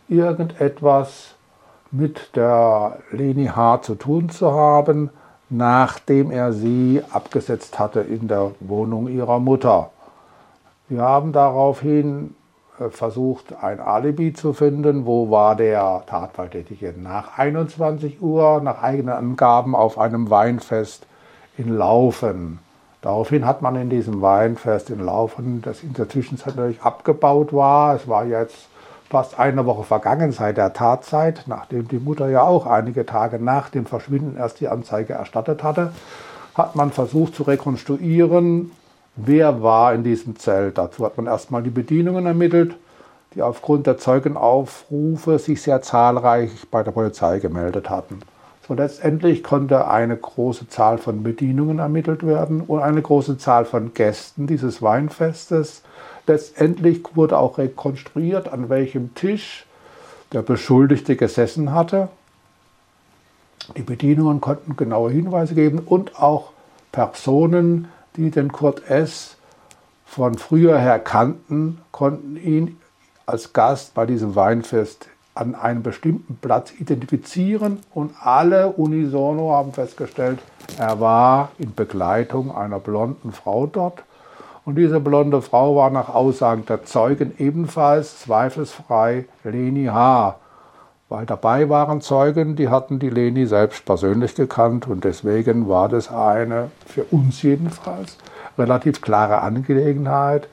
irgendetwas 0.08 1.34
mit 1.90 2.34
der 2.34 2.98
Leni 3.10 3.46
H. 3.46 3.82
zu 3.82 3.94
tun 3.94 4.30
zu 4.30 4.52
haben, 4.52 5.10
nachdem 5.50 6.30
er 6.30 6.52
sie 6.52 7.02
abgesetzt 7.10 7.78
hatte 7.78 8.00
in 8.00 8.28
der 8.28 8.52
Wohnung 8.60 9.08
ihrer 9.08 9.38
Mutter. 9.38 9.90
Wir 10.88 11.02
haben 11.02 11.32
daraufhin 11.32 12.34
versucht, 12.90 13.54
ein 13.62 13.80
Alibi 13.80 14.32
zu 14.32 14.52
finden. 14.52 15.06
Wo 15.06 15.30
war 15.30 15.56
der 15.56 16.02
Tatverdächtige? 16.06 16.94
Nach 16.96 17.38
21 17.38 18.20
Uhr, 18.20 18.60
nach 18.62 18.82
eigenen 18.82 19.14
Angaben, 19.14 19.74
auf 19.74 19.98
einem 19.98 20.30
Weinfest 20.30 21.06
in 21.56 21.68
Laufen. 21.76 22.58
Daraufhin 23.02 23.46
hat 23.46 23.62
man 23.62 23.76
in 23.76 23.90
diesem 23.90 24.22
Weinfest 24.22 24.90
in 24.90 25.00
Laufen, 25.00 25.60
das 25.62 25.82
in 25.82 25.92
der 25.92 26.08
Zwischenzeit 26.08 26.56
natürlich 26.56 26.82
abgebaut 26.82 27.52
war, 27.52 27.96
es 27.96 28.06
war 28.06 28.24
jetzt 28.24 28.68
fast 29.10 29.38
eine 29.38 29.66
Woche 29.66 29.82
vergangen 29.82 30.32
seit 30.32 30.56
der 30.56 30.72
Tatzeit, 30.72 31.44
nachdem 31.46 31.86
die 31.88 31.98
Mutter 31.98 32.30
ja 32.30 32.42
auch 32.44 32.64
einige 32.64 33.04
Tage 33.04 33.38
nach 33.38 33.68
dem 33.68 33.86
Verschwinden 33.86 34.38
erst 34.38 34.60
die 34.60 34.68
Anzeige 34.68 35.14
erstattet 35.14 35.62
hatte, 35.62 35.92
hat 36.54 36.76
man 36.76 36.92
versucht 36.92 37.34
zu 37.34 37.42
rekonstruieren, 37.42 38.70
wer 39.16 39.62
war 39.62 39.94
in 39.94 40.04
diesem 40.04 40.36
Zelt. 40.36 40.78
Dazu 40.78 41.04
hat 41.04 41.16
man 41.16 41.26
erstmal 41.26 41.62
die 41.62 41.70
Bedienungen 41.70 42.26
ermittelt, 42.26 42.76
die 43.34 43.42
aufgrund 43.42 43.86
der 43.86 43.98
Zeugenaufrufe 43.98 45.38
sich 45.38 45.62
sehr 45.62 45.82
zahlreich 45.82 46.50
bei 46.70 46.82
der 46.82 46.92
Polizei 46.92 47.38
gemeldet 47.38 47.88
hatten. 47.90 48.20
So 48.66 48.74
letztendlich 48.74 49.42
konnte 49.42 49.88
eine 49.88 50.16
große 50.16 50.68
Zahl 50.68 50.98
von 50.98 51.22
Bedienungen 51.22 51.78
ermittelt 51.78 52.24
werden 52.24 52.60
und 52.60 52.80
eine 52.80 53.02
große 53.02 53.36
Zahl 53.38 53.64
von 53.64 53.92
Gästen 53.92 54.46
dieses 54.46 54.80
Weinfestes. 54.80 55.82
Letztendlich 56.26 57.02
wurde 57.14 57.38
auch 57.38 57.58
rekonstruiert, 57.58 58.52
an 58.52 58.68
welchem 58.68 59.14
Tisch 59.14 59.66
der 60.32 60.42
Beschuldigte 60.42 61.16
gesessen 61.16 61.72
hatte. 61.72 62.08
Die 63.76 63.82
Bedienungen 63.82 64.40
konnten 64.40 64.76
genaue 64.76 65.10
Hinweise 65.10 65.54
geben 65.54 65.80
und 65.80 66.20
auch 66.20 66.52
Personen, 66.92 67.88
die 68.16 68.30
den 68.30 68.52
Kurt 68.52 68.88
S. 68.88 69.36
von 70.04 70.36
früher 70.36 70.78
her 70.78 70.98
kannten, 70.98 71.80
konnten 71.90 72.36
ihn 72.36 72.78
als 73.26 73.52
Gast 73.52 73.94
bei 73.94 74.06
diesem 74.06 74.34
Weinfest 74.34 75.08
an 75.34 75.54
einem 75.54 75.82
bestimmten 75.82 76.36
Platz 76.36 76.72
identifizieren 76.78 77.80
und 77.94 78.14
alle 78.20 78.68
unisono 78.68 79.52
haben 79.52 79.72
festgestellt, 79.72 80.38
er 80.78 81.00
war 81.00 81.52
in 81.58 81.74
Begleitung 81.74 82.54
einer 82.54 82.78
blonden 82.78 83.32
Frau 83.32 83.66
dort. 83.66 84.02
Und 84.64 84.76
diese 84.76 85.00
blonde 85.00 85.42
Frau 85.42 85.74
war 85.74 85.90
nach 85.90 86.08
Aussagen 86.08 86.66
der 86.66 86.84
Zeugen 86.84 87.34
ebenfalls 87.38 88.20
zweifelsfrei 88.20 89.24
Leni 89.42 89.86
H. 89.86 90.36
Weil 91.12 91.26
dabei 91.26 91.68
waren 91.68 92.00
Zeugen, 92.00 92.56
die 92.56 92.70
hatten 92.70 92.98
die 92.98 93.10
Leni 93.10 93.44
selbst 93.44 93.84
persönlich 93.84 94.34
gekannt 94.34 94.88
und 94.88 95.04
deswegen 95.04 95.68
war 95.68 95.90
das 95.90 96.10
eine, 96.10 96.70
für 96.86 97.04
uns 97.04 97.42
jedenfalls, 97.42 98.16
relativ 98.56 99.02
klare 99.02 99.42
Angelegenheit. 99.42 100.48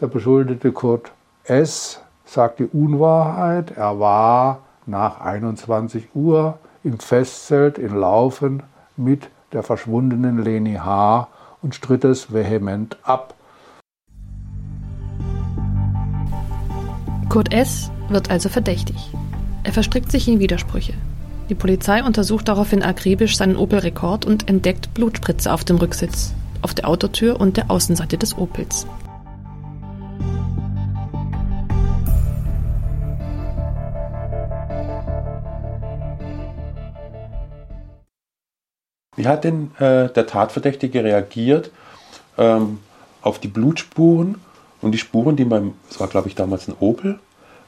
Der 0.00 0.06
Beschuldete 0.06 0.70
Kurt 0.70 1.10
S 1.42 2.00
sagt 2.24 2.60
die 2.60 2.66
Unwahrheit. 2.66 3.72
Er 3.76 3.98
war 3.98 4.60
nach 4.86 5.20
21 5.20 6.14
Uhr 6.14 6.58
im 6.84 7.00
Festzelt 7.00 7.76
in 7.76 7.96
Laufen 7.96 8.62
mit 8.96 9.28
der 9.52 9.64
verschwundenen 9.64 10.44
Leni 10.44 10.74
H. 10.74 11.26
und 11.60 11.74
stritt 11.74 12.04
es 12.04 12.32
vehement 12.32 12.98
ab. 13.02 13.34
Kurt 17.28 17.52
S. 17.52 17.90
wird 18.10 18.30
also 18.30 18.48
verdächtig. 18.48 19.10
Er 19.64 19.72
verstrickt 19.72 20.12
sich 20.12 20.28
in 20.28 20.40
Widersprüche. 20.40 20.92
Die 21.48 21.54
Polizei 21.54 22.04
untersucht 22.04 22.48
daraufhin 22.48 22.82
akribisch 22.82 23.38
seinen 23.38 23.56
Opel-Rekord 23.56 24.26
und 24.26 24.46
entdeckt 24.46 24.92
Blutspritze 24.92 25.50
auf 25.50 25.64
dem 25.64 25.76
Rücksitz, 25.76 26.34
auf 26.60 26.74
der 26.74 26.86
Autotür 26.86 27.40
und 27.40 27.56
der 27.56 27.70
Außenseite 27.70 28.18
des 28.18 28.36
Opels. 28.36 28.86
Wie 39.16 39.26
hat 39.26 39.44
denn 39.44 39.70
äh, 39.78 40.10
der 40.10 40.26
Tatverdächtige 40.26 41.02
reagiert 41.02 41.70
ähm, 42.36 42.80
auf 43.22 43.38
die 43.38 43.48
Blutspuren 43.48 44.34
und 44.82 44.92
die 44.92 44.98
Spuren, 44.98 45.36
die 45.36 45.46
man, 45.46 45.72
es 45.88 45.98
war 46.00 46.08
glaube 46.08 46.28
ich 46.28 46.34
damals 46.34 46.68
ein 46.68 46.74
Opel, 46.80 47.18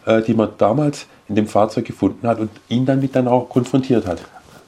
äh, 0.04 0.20
die 0.20 0.34
man 0.34 0.50
damals 0.58 1.06
in 1.28 1.34
dem 1.34 1.46
Fahrzeug 1.46 1.84
gefunden 1.84 2.26
hat 2.26 2.38
und 2.38 2.50
ihn 2.68 2.86
dann 2.86 3.00
mit 3.00 3.16
dann 3.16 3.28
auch 3.28 3.48
konfrontiert 3.48 4.06
hat? 4.06 4.18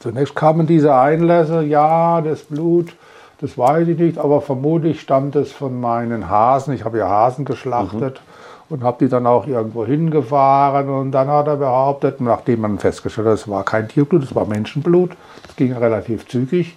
Zunächst 0.01 0.35
kamen 0.35 0.67
diese 0.67 0.95
Einlässe, 0.95 1.63
ja, 1.63 2.21
das 2.21 2.43
Blut, 2.43 2.95
das 3.41 3.59
weiß 3.59 3.89
ich 3.89 3.99
nicht, 3.99 4.19
aber 4.19 4.41
vermutlich 4.41 5.01
stammt 5.01 5.37
es 5.37 5.53
von 5.53 5.81
meinen 5.81 6.29
Hasen. 6.29 6.75
Ich 6.75 6.85
habe 6.85 6.99
ja 6.99 7.09
Hasen 7.09 7.45
geschlachtet. 7.45 8.15
Mhm 8.15 8.29
und 8.71 8.83
habe 8.83 8.99
die 9.05 9.09
dann 9.09 9.27
auch 9.27 9.47
irgendwo 9.47 9.85
hingefahren. 9.87 10.89
Und 10.89 11.13
dann 11.13 11.29
hat 11.29 11.47
er 11.47 11.57
behauptet, 11.57 12.21
nachdem 12.21 12.61
man 12.61 12.79
festgestellt 12.79 13.27
hat, 13.27 13.35
es 13.35 13.49
war 13.49 13.65
kein 13.65 13.89
Tierblut, 13.89 14.23
es 14.23 14.35
war 14.35 14.47
Menschenblut, 14.47 15.13
es 15.49 15.57
ging 15.57 15.73
relativ 15.73 16.29
zügig, 16.29 16.77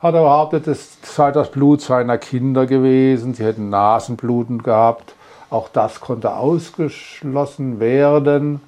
hat 0.00 0.14
er 0.14 0.22
behauptet, 0.22 0.66
es 0.68 0.98
sei 1.02 1.30
das 1.32 1.50
Blut 1.50 1.80
seiner 1.80 2.18
Kinder 2.18 2.66
gewesen, 2.66 3.34
sie 3.34 3.44
hätten 3.44 3.68
Nasenbluten 3.68 4.62
gehabt. 4.62 5.14
Auch 5.50 5.68
das 5.68 6.00
konnte 6.00 6.34
ausgeschlossen 6.34 7.80
werden. 7.80 8.60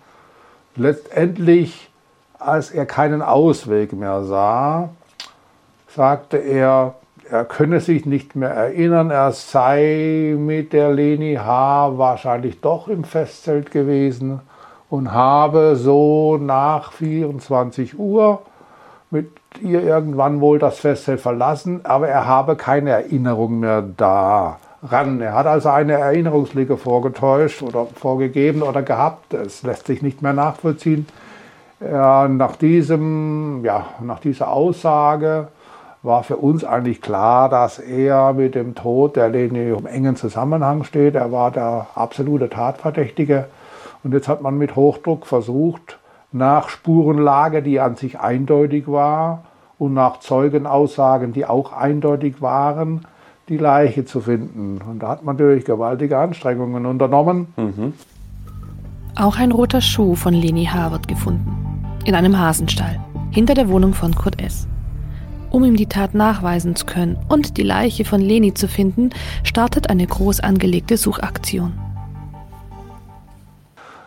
Letztendlich, 0.77 1.91
als 2.39 2.71
er 2.71 2.87
keinen 2.87 3.23
Ausweg 3.23 3.93
mehr 3.93 4.23
sah, 4.23 4.91
sagte 5.89 6.37
er, 6.37 6.95
er 7.29 7.45
könne 7.45 7.81
sich 7.81 8.07
nicht 8.07 8.35
mehr 8.35 8.51
erinnern, 8.51 9.11
er 9.11 9.33
sei 9.33 10.35
mit 10.39 10.73
der 10.73 10.93
Leni 10.93 11.37
H. 11.37 11.99
wahrscheinlich 11.99 12.61
doch 12.61 12.89
im 12.89 13.05
Festzelt 13.05 13.71
gewesen 13.71 14.41
und 14.89 15.13
habe 15.13 15.77
so 15.77 16.39
nach 16.39 16.93
24 16.93 17.99
Uhr 17.99 18.43
mit 19.11 19.31
ihr 19.61 19.83
irgendwann 19.83 20.41
wohl 20.41 20.59
das 20.59 20.79
Festzelt 20.79 21.21
verlassen, 21.21 21.85
aber 21.85 22.09
er 22.09 22.27
habe 22.27 22.57
keine 22.57 22.91
Erinnerung 22.91 23.61
mehr 23.61 23.83
daran. 24.83 25.21
Er 25.21 25.35
hat 25.35 25.47
also 25.47 25.69
eine 25.69 25.95
Erinnerungslücke 25.95 26.77
vorgetäuscht 26.77 27.63
oder 27.63 27.87
vorgegeben 27.87 28.63
oder 28.63 28.83
gehabt. 28.83 29.35
Es 29.35 29.63
lässt 29.63 29.87
sich 29.87 30.03
nicht 30.03 30.23
mehr 30.23 30.33
nachvollziehen. 30.33 31.07
nach, 31.81 32.57
diesem, 32.57 33.65
ja, 33.65 33.87
nach 34.03 34.21
dieser 34.21 34.51
Aussage 34.53 35.49
war 36.03 36.23
für 36.23 36.37
uns 36.37 36.65
eigentlich 36.65 37.03
klar, 37.03 37.49
dass 37.49 37.79
er 37.79 38.33
mit 38.33 38.55
dem 38.55 38.75
Tod 38.75 39.17
der 39.17 39.29
Leni 39.29 39.71
im 39.71 39.87
engen 39.87 40.17
Zusammenhang 40.17 40.85
steht. 40.85 41.15
Er 41.15 41.33
war 41.33 41.51
der 41.51 41.87
absolute 41.95 42.49
Tatverdächtige. 42.49 43.47
Und 44.03 44.15
jetzt 44.15 44.29
hat 44.29 44.41
man 44.41 44.57
mit 44.57 44.77
Hochdruck 44.77 45.27
versucht, 45.27 45.99
nach 46.33 46.69
Spurenlage, 46.69 47.63
die 47.63 47.81
an 47.81 47.97
sich 47.97 48.19
eindeutig 48.21 48.87
war, 48.87 49.45
und 49.79 49.95
nach 49.95 50.21
Zeugenaussagen, 50.21 51.33
die 51.33 51.47
auch 51.47 51.73
eindeutig 51.73 52.43
waren, 52.43 53.07
die 53.51 53.59
Leiche 53.59 54.05
zu 54.05 54.21
finden. 54.21 54.81
Und 54.89 55.01
da 55.01 55.09
hat 55.09 55.25
man 55.25 55.37
natürlich 55.37 55.65
gewaltige 55.65 56.17
Anstrengungen 56.17 56.87
unternommen. 56.87 57.49
Mhm. 57.57 57.93
Auch 59.17 59.37
ein 59.39 59.51
roter 59.51 59.81
Schuh 59.81 60.15
von 60.15 60.33
Leni 60.33 60.67
H. 60.67 60.93
wird 60.93 61.09
gefunden. 61.09 61.53
In 62.05 62.15
einem 62.15 62.39
Hasenstall, 62.39 62.99
hinter 63.31 63.55
der 63.55 63.69
Wohnung 63.69 63.93
von 63.93 64.15
Kurt 64.15 64.41
S. 64.41 64.69
Um 65.51 65.65
ihm 65.65 65.77
die 65.77 65.87
Tat 65.87 66.15
nachweisen 66.15 66.77
zu 66.77 66.87
können 66.87 67.19
und 67.29 67.57
die 67.57 67.65
Leiche 67.65 68.05
von 68.05 68.21
Leni 68.21 68.55
zu 68.55 68.69
finden, 68.69 69.11
startet 69.43 69.91
eine 69.91 70.07
groß 70.07 70.41
angelegte 70.41 70.97
Suchaktion. 70.97 71.73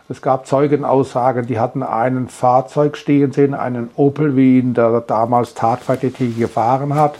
Es 0.08 0.22
gab 0.22 0.46
Zeugenaussagen, 0.46 1.46
die 1.46 1.58
hatten 1.58 1.82
einen 1.82 2.28
Fahrzeug 2.28 2.96
stehen 2.96 3.32
sehen, 3.32 3.52
einen 3.52 3.90
Opel, 3.96 4.36
wie 4.36 4.58
ihn 4.58 4.72
der 4.72 5.02
damals 5.02 5.52
Tatverdächtige 5.54 6.32
gefahren 6.32 6.94
hat, 6.94 7.16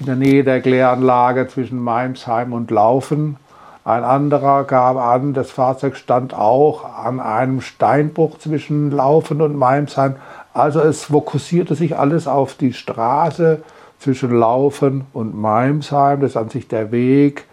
in 0.00 0.06
der 0.06 0.16
Nähe 0.16 0.44
der 0.44 0.60
Kläranlage 0.60 1.48
zwischen 1.48 1.78
Meimsheim 1.82 2.52
und 2.52 2.70
Laufen. 2.70 3.36
Ein 3.84 4.04
anderer 4.04 4.64
gab 4.64 4.96
an, 4.96 5.32
das 5.34 5.50
Fahrzeug 5.50 5.96
stand 5.96 6.34
auch 6.34 6.84
an 6.84 7.20
einem 7.20 7.60
Steinbruch 7.60 8.38
zwischen 8.38 8.90
Laufen 8.90 9.40
und 9.40 9.56
Meimsheim 9.56 10.16
Also 10.52 10.80
es 10.80 11.04
fokussierte 11.04 11.74
sich 11.74 11.96
alles 11.96 12.28
auf 12.28 12.54
die 12.54 12.72
Straße 12.72 13.62
zwischen 13.98 14.30
Laufen 14.30 15.06
und 15.12 15.34
Meimsheim. 15.40 16.20
Das 16.20 16.30
ist 16.32 16.36
an 16.36 16.50
sich 16.50 16.68
der 16.68 16.92
Weg, 16.92 17.46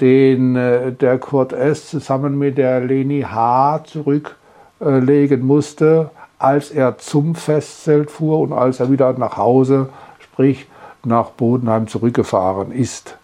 den 0.00 0.56
äh, 0.56 0.92
der 0.92 1.18
Kurt 1.18 1.52
S. 1.52 1.88
zusammen 1.88 2.38
mit 2.38 2.58
der 2.58 2.80
Leni 2.80 3.22
H. 3.22 3.84
zurücklegen 3.84 5.46
musste, 5.46 6.10
als 6.38 6.70
er 6.70 6.98
zum 6.98 7.34
Festzelt 7.34 8.10
fuhr 8.10 8.40
und 8.40 8.52
als 8.52 8.80
er 8.80 8.90
wieder 8.90 9.12
nach 9.14 9.36
Hause, 9.36 9.88
sprich 10.18 10.66
nach 11.06 11.30
Bodenheim 11.30 11.86
zurückgefahren 11.86 12.72
ist. 12.72 13.16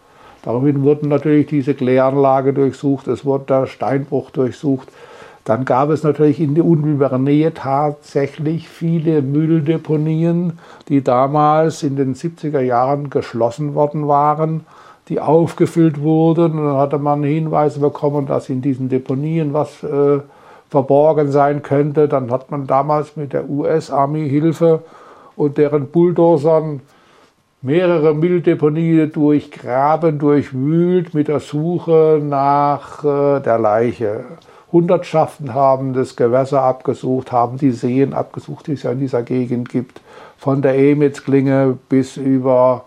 Daraufhin 0.43 0.83
wurden 0.83 1.09
natürlich 1.09 1.47
diese 1.47 1.75
Kläranlage 1.75 2.53
durchsucht, 2.53 3.07
es 3.07 3.25
wurde 3.25 3.45
der 3.47 3.67
Steinbruch 3.67 4.31
durchsucht. 4.31 4.89
Dann 5.45 5.65
gab 5.65 5.91
es 5.91 6.05
natürlich 6.05 6.41
in 6.41 6.55
der 6.55 6.65
unmittelbaren 6.65 7.25
Nähe 7.25 7.53
tatsächlich 7.53 8.69
viele 8.69 9.23
Mülldeponien, 9.23 10.59
die 10.89 11.03
damals 11.03 11.83
in 11.83 11.97
den 11.97 12.15
70er 12.15 12.61
Jahren 12.61 13.11
geschlossen 13.11 13.75
worden 13.75 14.07
waren, 14.07 14.65
die 15.09 15.19
aufgefüllt 15.19 16.01
wurden. 16.01 16.59
Und 16.59 16.65
dann 16.67 16.77
hatte 16.77 16.99
man 16.99 17.25
Hinweise 17.25 17.81
bekommen, 17.81 18.27
dass 18.27 18.49
in 18.49 18.63
diesen 18.63 18.89
Deponien 18.89 19.53
was 19.53 19.83
äh, 19.83 20.21
verborgen 20.71 21.33
sein 21.33 21.63
könnte. 21.63 22.07
Dann 22.07 22.31
hat 22.31 22.53
man 22.53 22.69
damals 22.69 23.17
mit 23.17 23.33
der 23.33 23.49
US-Armee 23.51 24.29
Hilfe 24.29 24.83
und 25.35 25.59
deren 25.59 25.89
Bulldozern 25.89 26.83
mehrere 27.63 28.13
Mülldeponien 28.13 29.13
durchgraben, 29.13 30.19
durchwühlt 30.19 31.15
mit 31.15 31.29
der 31.29 31.41
Suche 31.41 32.21
nach 32.23 33.05
äh, 33.05 33.41
der 33.41 33.59
Leiche. 33.59 34.25
Hundertschaften 34.73 35.55
haben 35.55 35.93
das 35.93 36.17
Gewässer 36.17 36.63
abgesucht, 36.63 37.31
haben 37.31 37.59
die 37.59 37.71
Seen 37.71 38.15
abgesucht, 38.15 38.67
die 38.67 38.73
es 38.73 38.83
ja 38.83 38.91
in 38.91 38.99
dieser 38.99 39.23
Gegend 39.23 39.69
gibt. 39.69 40.01
Von 40.39 40.61
der 40.61 40.77
Emitzklinge 40.77 41.79
bis 41.89 42.17
über 42.17 42.85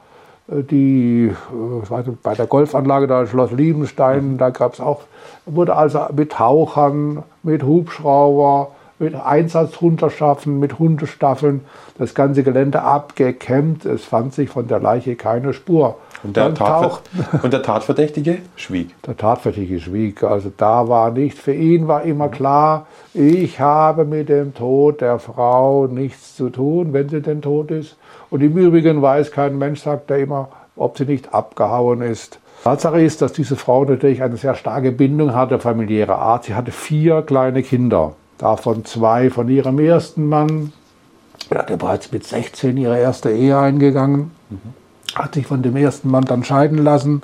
äh, 0.49 0.61
die, 0.63 1.31
äh, 1.31 2.11
bei 2.21 2.33
der 2.33 2.47
Golfanlage 2.47 3.07
da 3.07 3.25
Schloss 3.25 3.51
Liebenstein, 3.51 4.37
da 4.37 4.49
gab 4.49 4.73
es 4.73 4.81
auch, 4.81 5.01
wurde 5.45 5.75
also 5.75 6.01
mit 6.13 6.33
Tauchern, 6.33 7.23
mit 7.43 7.63
Hubschrauber, 7.63 8.71
mit 8.97 9.15
Einsatzhunderschaften, 9.15 10.59
mit 10.59 10.79
Hundestaffeln 10.79 11.61
das 11.97 12.13
ganze 12.13 12.43
Gelände 12.43 12.81
abgekämmt. 12.81 13.85
Es 13.85 14.05
fand 14.05 14.33
sich 14.33 14.49
von 14.49 14.67
der 14.67 14.79
Leiche 14.79 15.15
keine 15.15 15.53
Spur. 15.53 15.97
Und 16.23 16.37
der, 16.37 16.53
Tatver 16.53 16.99
und 17.43 17.53
der 17.53 17.61
Tatverdächtige 17.61 18.39
schwieg. 18.55 18.95
Der 19.03 19.17
Tatverdächtige 19.17 19.79
schwieg. 19.79 20.23
Also 20.23 20.51
da 20.55 20.87
war 20.87 21.11
nichts. 21.11 21.39
Für 21.39 21.53
ihn 21.53 21.87
war 21.87 22.03
immer 22.03 22.29
klar, 22.29 22.87
ich 23.13 23.59
habe 23.59 24.05
mit 24.05 24.29
dem 24.29 24.53
Tod 24.53 25.01
der 25.01 25.19
Frau 25.19 25.87
nichts 25.87 26.35
zu 26.35 26.49
tun, 26.49 26.93
wenn 26.93 27.09
sie 27.09 27.21
denn 27.21 27.41
tot 27.41 27.71
ist. 27.71 27.97
Und 28.29 28.41
im 28.41 28.57
Übrigen 28.57 29.01
weiß 29.01 29.31
kein 29.31 29.57
Mensch, 29.57 29.81
sagt 29.81 30.09
er 30.09 30.19
immer, 30.19 30.49
ob 30.75 30.97
sie 30.97 31.05
nicht 31.05 31.33
abgehauen 31.33 32.01
ist. 32.01 32.39
Tatsache 32.63 32.99
ist, 33.01 33.21
dass 33.21 33.33
diese 33.33 33.55
Frau 33.55 33.85
natürlich 33.85 34.23
eine 34.23 34.37
sehr 34.37 34.55
starke 34.55 34.91
Bindung 34.91 35.35
hatte, 35.35 35.59
familiäre 35.59 36.15
Art. 36.15 36.45
Sie 36.45 36.55
hatte 36.55 36.71
vier 36.71 37.21
kleine 37.21 37.61
Kinder, 37.61 38.13
davon 38.37 38.85
zwei 38.85 39.29
von 39.29 39.49
ihrem 39.49 39.79
ersten 39.79 40.27
Mann. 40.27 40.73
Er 41.49 41.59
hatte 41.59 41.77
bereits 41.77 42.11
mit 42.11 42.25
16 42.25 42.77
ihre 42.77 42.99
erste 42.99 43.31
Ehe 43.31 43.57
eingegangen. 43.57 44.31
Mhm 44.49 44.73
hat 45.15 45.33
sich 45.33 45.47
von 45.47 45.63
dem 45.63 45.75
ersten 45.75 46.11
Mann 46.11 46.25
dann 46.25 46.43
scheiden 46.43 46.77
lassen 46.77 47.21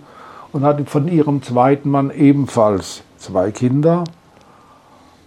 und 0.54 0.64
hatte 0.64 0.86
von 0.86 1.08
ihrem 1.08 1.44
zweiten 1.44 1.90
Mann 1.90 2.10
ebenfalls 2.10 3.04
zwei 3.18 3.52
Kinder 3.52 4.06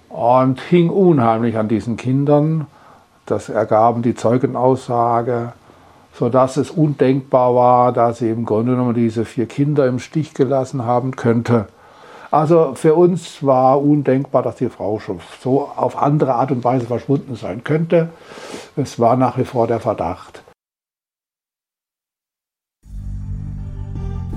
und 0.08 0.60
hing 0.60 0.90
unheimlich 0.90 1.56
an 1.56 1.68
diesen 1.68 1.96
Kindern. 1.96 2.66
Das 3.26 3.48
ergaben 3.48 4.02
die 4.02 4.14
Zeugenaussage, 4.14 5.52
sodass 6.14 6.56
es 6.56 6.70
undenkbar 6.70 7.54
war, 7.54 7.92
dass 7.92 8.18
sie 8.18 8.30
im 8.30 8.44
Grunde 8.44 8.72
genommen 8.72 8.94
diese 8.94 9.24
vier 9.24 9.46
Kinder 9.46 9.86
im 9.86 9.98
Stich 9.98 10.34
gelassen 10.34 10.84
haben 10.84 11.16
könnte. 11.16 11.66
Also 12.30 12.74
für 12.74 12.94
uns 12.94 13.42
war 13.42 13.80
undenkbar, 13.82 14.42
dass 14.42 14.56
die 14.56 14.68
Frau 14.68 14.98
schon 14.98 15.20
so 15.40 15.68
auf 15.76 15.96
andere 15.96 16.34
Art 16.34 16.50
und 16.50 16.64
Weise 16.64 16.86
verschwunden 16.86 17.36
sein 17.36 17.64
könnte. 17.64 18.10
Es 18.76 18.98
war 18.98 19.16
nach 19.16 19.38
wie 19.38 19.44
vor 19.44 19.66
der 19.66 19.80
Verdacht. 19.80 20.42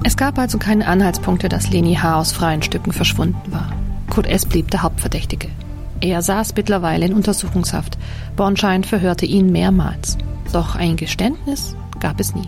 Es 0.03 0.15
gab 0.15 0.37
also 0.37 0.57
keine 0.57 0.87
Anhaltspunkte, 0.87 1.49
dass 1.49 1.69
Leni 1.69 1.95
H. 1.95 2.19
aus 2.19 2.31
freien 2.31 2.61
Stücken 2.61 2.93
verschwunden 2.93 3.51
war. 3.51 3.73
Kurt 4.09 4.27
S. 4.27 4.45
blieb 4.45 4.71
der 4.71 4.83
Hauptverdächtige. 4.83 5.49
Er 5.99 6.21
saß 6.21 6.55
mittlerweile 6.55 7.05
in 7.05 7.13
Untersuchungshaft. 7.13 7.97
Bornschein 8.35 8.83
verhörte 8.83 9.25
ihn 9.25 9.51
mehrmals. 9.51 10.17
Doch 10.53 10.75
ein 10.75 10.95
Geständnis 10.95 11.75
gab 11.99 12.19
es 12.19 12.35
nie. 12.35 12.47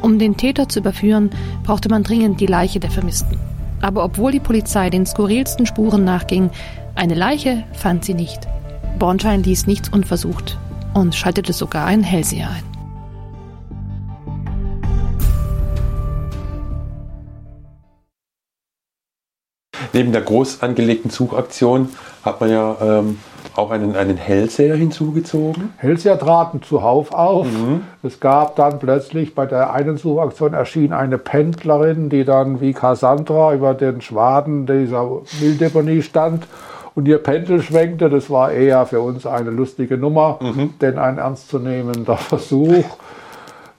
Um 0.00 0.18
den 0.18 0.36
Täter 0.36 0.68
zu 0.68 0.80
überführen, 0.80 1.30
brauchte 1.62 1.88
man 1.88 2.02
dringend 2.02 2.40
die 2.40 2.46
Leiche 2.46 2.80
der 2.80 2.90
Vermissten. 2.90 3.38
Aber 3.82 4.04
obwohl 4.04 4.30
die 4.30 4.40
Polizei 4.40 4.88
den 4.90 5.04
skurrilsten 5.04 5.66
Spuren 5.66 6.04
nachging, 6.04 6.50
eine 6.94 7.14
Leiche 7.14 7.64
fand 7.72 8.04
sie 8.04 8.14
nicht. 8.14 8.46
Bornschein 8.98 9.42
ließ 9.42 9.66
nichts 9.66 9.88
unversucht 9.88 10.56
und 10.94 11.14
schaltete 11.14 11.52
sogar 11.52 11.86
einen 11.86 12.04
Hellseher 12.04 12.48
ein. 12.48 12.62
Neben 19.92 20.12
der 20.12 20.22
groß 20.22 20.62
angelegten 20.62 21.10
Zugaktion 21.10 21.90
hat 22.24 22.40
man 22.40 22.50
ja 22.50 22.76
ähm, 22.80 23.18
auch 23.56 23.70
einen, 23.70 23.96
einen 23.96 24.16
Hellseher 24.16 24.76
hinzugezogen. 24.76 25.72
Hellseher 25.76 26.18
traten 26.18 26.62
zuhauf 26.62 27.12
auf. 27.12 27.46
Mhm. 27.46 27.82
Es 28.02 28.20
gab 28.20 28.56
dann 28.56 28.78
plötzlich 28.78 29.34
bei 29.34 29.46
der 29.46 29.72
einen 29.72 29.96
Suchaktion 29.96 30.54
erschien 30.54 30.92
eine 30.92 31.18
Pendlerin, 31.18 32.08
die 32.08 32.24
dann 32.24 32.60
wie 32.60 32.72
Cassandra 32.72 33.54
über 33.54 33.74
den 33.74 34.00
Schwaden 34.00 34.66
dieser 34.66 35.08
Mülldeponie 35.40 36.02
stand 36.02 36.46
und 36.94 37.08
ihr 37.08 37.18
Pendel 37.18 37.62
schwenkte. 37.62 38.08
Das 38.08 38.30
war 38.30 38.52
eher 38.52 38.86
für 38.86 39.00
uns 39.00 39.26
eine 39.26 39.50
lustige 39.50 39.96
Nummer, 39.96 40.38
mhm. 40.40 40.74
denn 40.80 40.98
ein 40.98 41.18
ernstzunehmender 41.18 42.16
Versuch. 42.16 42.84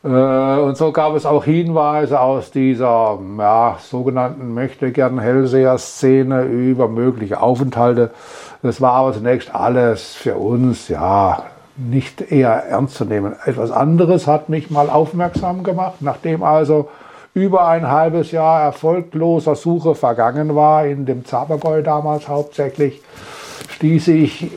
Äh, 0.04 0.08
und 0.08 0.78
so 0.78 0.92
gab 0.92 1.16
es 1.16 1.26
auch 1.26 1.46
Hinweise 1.46 2.20
aus 2.20 2.52
dieser 2.52 3.18
ja, 3.38 3.78
sogenannten 3.82 4.54
möchtegern 4.54 5.20
Hellseher-Szene 5.20 6.44
über 6.44 6.88
mögliche 6.88 7.42
Aufenthalte. 7.42 8.12
Das 8.62 8.82
war 8.82 8.94
aber 8.94 9.14
zunächst 9.14 9.54
alles 9.54 10.14
für 10.14 10.36
uns 10.36 10.90
ja 10.90 11.44
nicht 11.76 12.32
eher 12.32 12.52
ernst 12.52 12.96
zu 12.96 13.06
nehmen. 13.06 13.36
Etwas 13.46 13.72
anderes 13.72 14.28
hat 14.28 14.50
mich 14.50 14.70
mal 14.70 14.90
aufmerksam 14.90 15.64
gemacht, 15.64 15.96
nachdem 16.02 16.44
also 16.44 16.90
über 17.34 17.68
ein 17.68 17.90
halbes 17.90 18.32
Jahr 18.32 18.62
erfolgloser 18.62 19.56
Suche 19.56 19.96
vergangen 19.96 20.56
war, 20.56 20.86
in 20.86 21.06
dem 21.06 21.26
Zabergäu 21.26 21.82
damals 21.82 22.28
hauptsächlich, 22.28 23.02
stieß 23.70 24.10
ich 24.10 24.52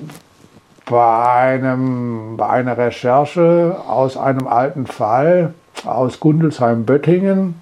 bei, 0.87 1.61
einem, 1.61 2.37
bei 2.37 2.49
einer 2.49 2.79
Recherche 2.79 3.77
aus 3.87 4.17
einem 4.17 4.47
alten 4.47 4.87
Fall 4.87 5.53
aus 5.85 6.21
Gundelsheim-Böttingen. 6.21 7.61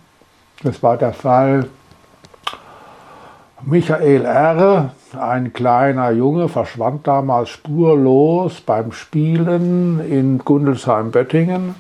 Das 0.62 0.82
war 0.82 0.96
der 0.96 1.12
Fall 1.12 1.68
Michael 3.62 4.24
R., 4.24 4.90
ein 5.18 5.52
kleiner 5.52 6.10
Junge, 6.10 6.48
verschwand 6.48 7.06
damals 7.06 7.48
spurlos 7.48 8.60
beim 8.60 8.92
Spielen 8.92 10.00
in 10.00 10.38
Gundelsheim-Böttingen. 10.38 11.76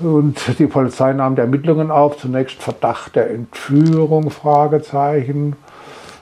Und 0.00 0.58
die 0.58 0.66
Polizei 0.66 1.12
nahm 1.12 1.36
die 1.36 1.40
Ermittlungen 1.40 1.90
auf, 1.90 2.18
zunächst 2.18 2.62
Verdacht 2.62 3.16
der 3.16 3.30
Entführung, 3.30 4.30
Fragezeichen 4.30 5.56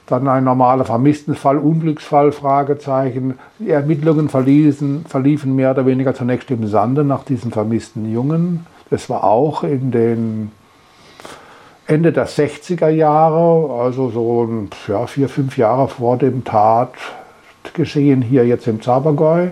dann 0.07 0.29
ein 0.29 0.45
normaler 0.45 0.85
Vermisstenfall, 0.85 1.57
Unglücksfall, 1.57 2.33
Fragezeichen. 2.33 3.39
Die 3.59 3.71
Ermittlungen 3.71 4.29
verliefen, 4.29 5.05
verliefen 5.09 5.57
mehr 5.57 5.71
oder 5.71 5.87
weniger 5.87 6.15
zunächst 6.15 6.51
im 6.51 6.67
Sande 6.67 7.05
nach 7.05 7.25
diesem 7.25 7.53
vermissten 7.53 8.13
Jungen. 8.13 8.67
Das 8.91 9.09
war 9.09 9.25
auch 9.25 9.63
in 9.65 9.91
den 9.91 10.53
Ende 11.87 12.13
der 12.13 12.29
60er 12.29 12.89
Jahre, 12.89 13.83
also 13.83 14.11
so 14.11 14.49
ja, 14.89 15.07
vier, 15.07 15.29
fünf 15.29 15.57
Jahre 15.57 15.89
vor 15.89 16.19
dem 16.19 16.45
Tatgeschehen 16.45 18.23
hier 18.23 18.47
jetzt 18.47 18.67
im 18.67 18.83
Zabergäu. 18.83 19.49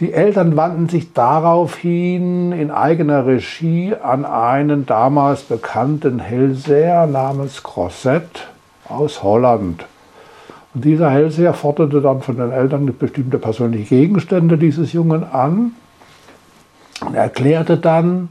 Die 0.00 0.12
Eltern 0.12 0.56
wandten 0.56 0.88
sich 0.88 1.12
daraufhin 1.12 2.50
in 2.50 2.72
eigener 2.72 3.26
Regie 3.26 3.94
an 3.94 4.24
einen 4.24 4.86
damals 4.86 5.42
bekannten 5.42 6.18
Hellseher 6.18 7.06
namens 7.06 7.62
Crosset 7.62 8.48
aus 8.88 9.22
Holland. 9.22 9.86
Und 10.74 10.84
dieser 10.84 11.10
Hellseher 11.10 11.54
forderte 11.54 12.00
dann 12.00 12.20
von 12.20 12.36
den 12.36 12.50
Eltern 12.50 12.92
bestimmte 12.98 13.38
persönliche 13.38 13.96
Gegenstände 13.96 14.58
dieses 14.58 14.92
Jungen 14.92 15.24
an 15.24 15.72
und 17.00 17.14
erklärte 17.14 17.76
dann, 17.76 18.28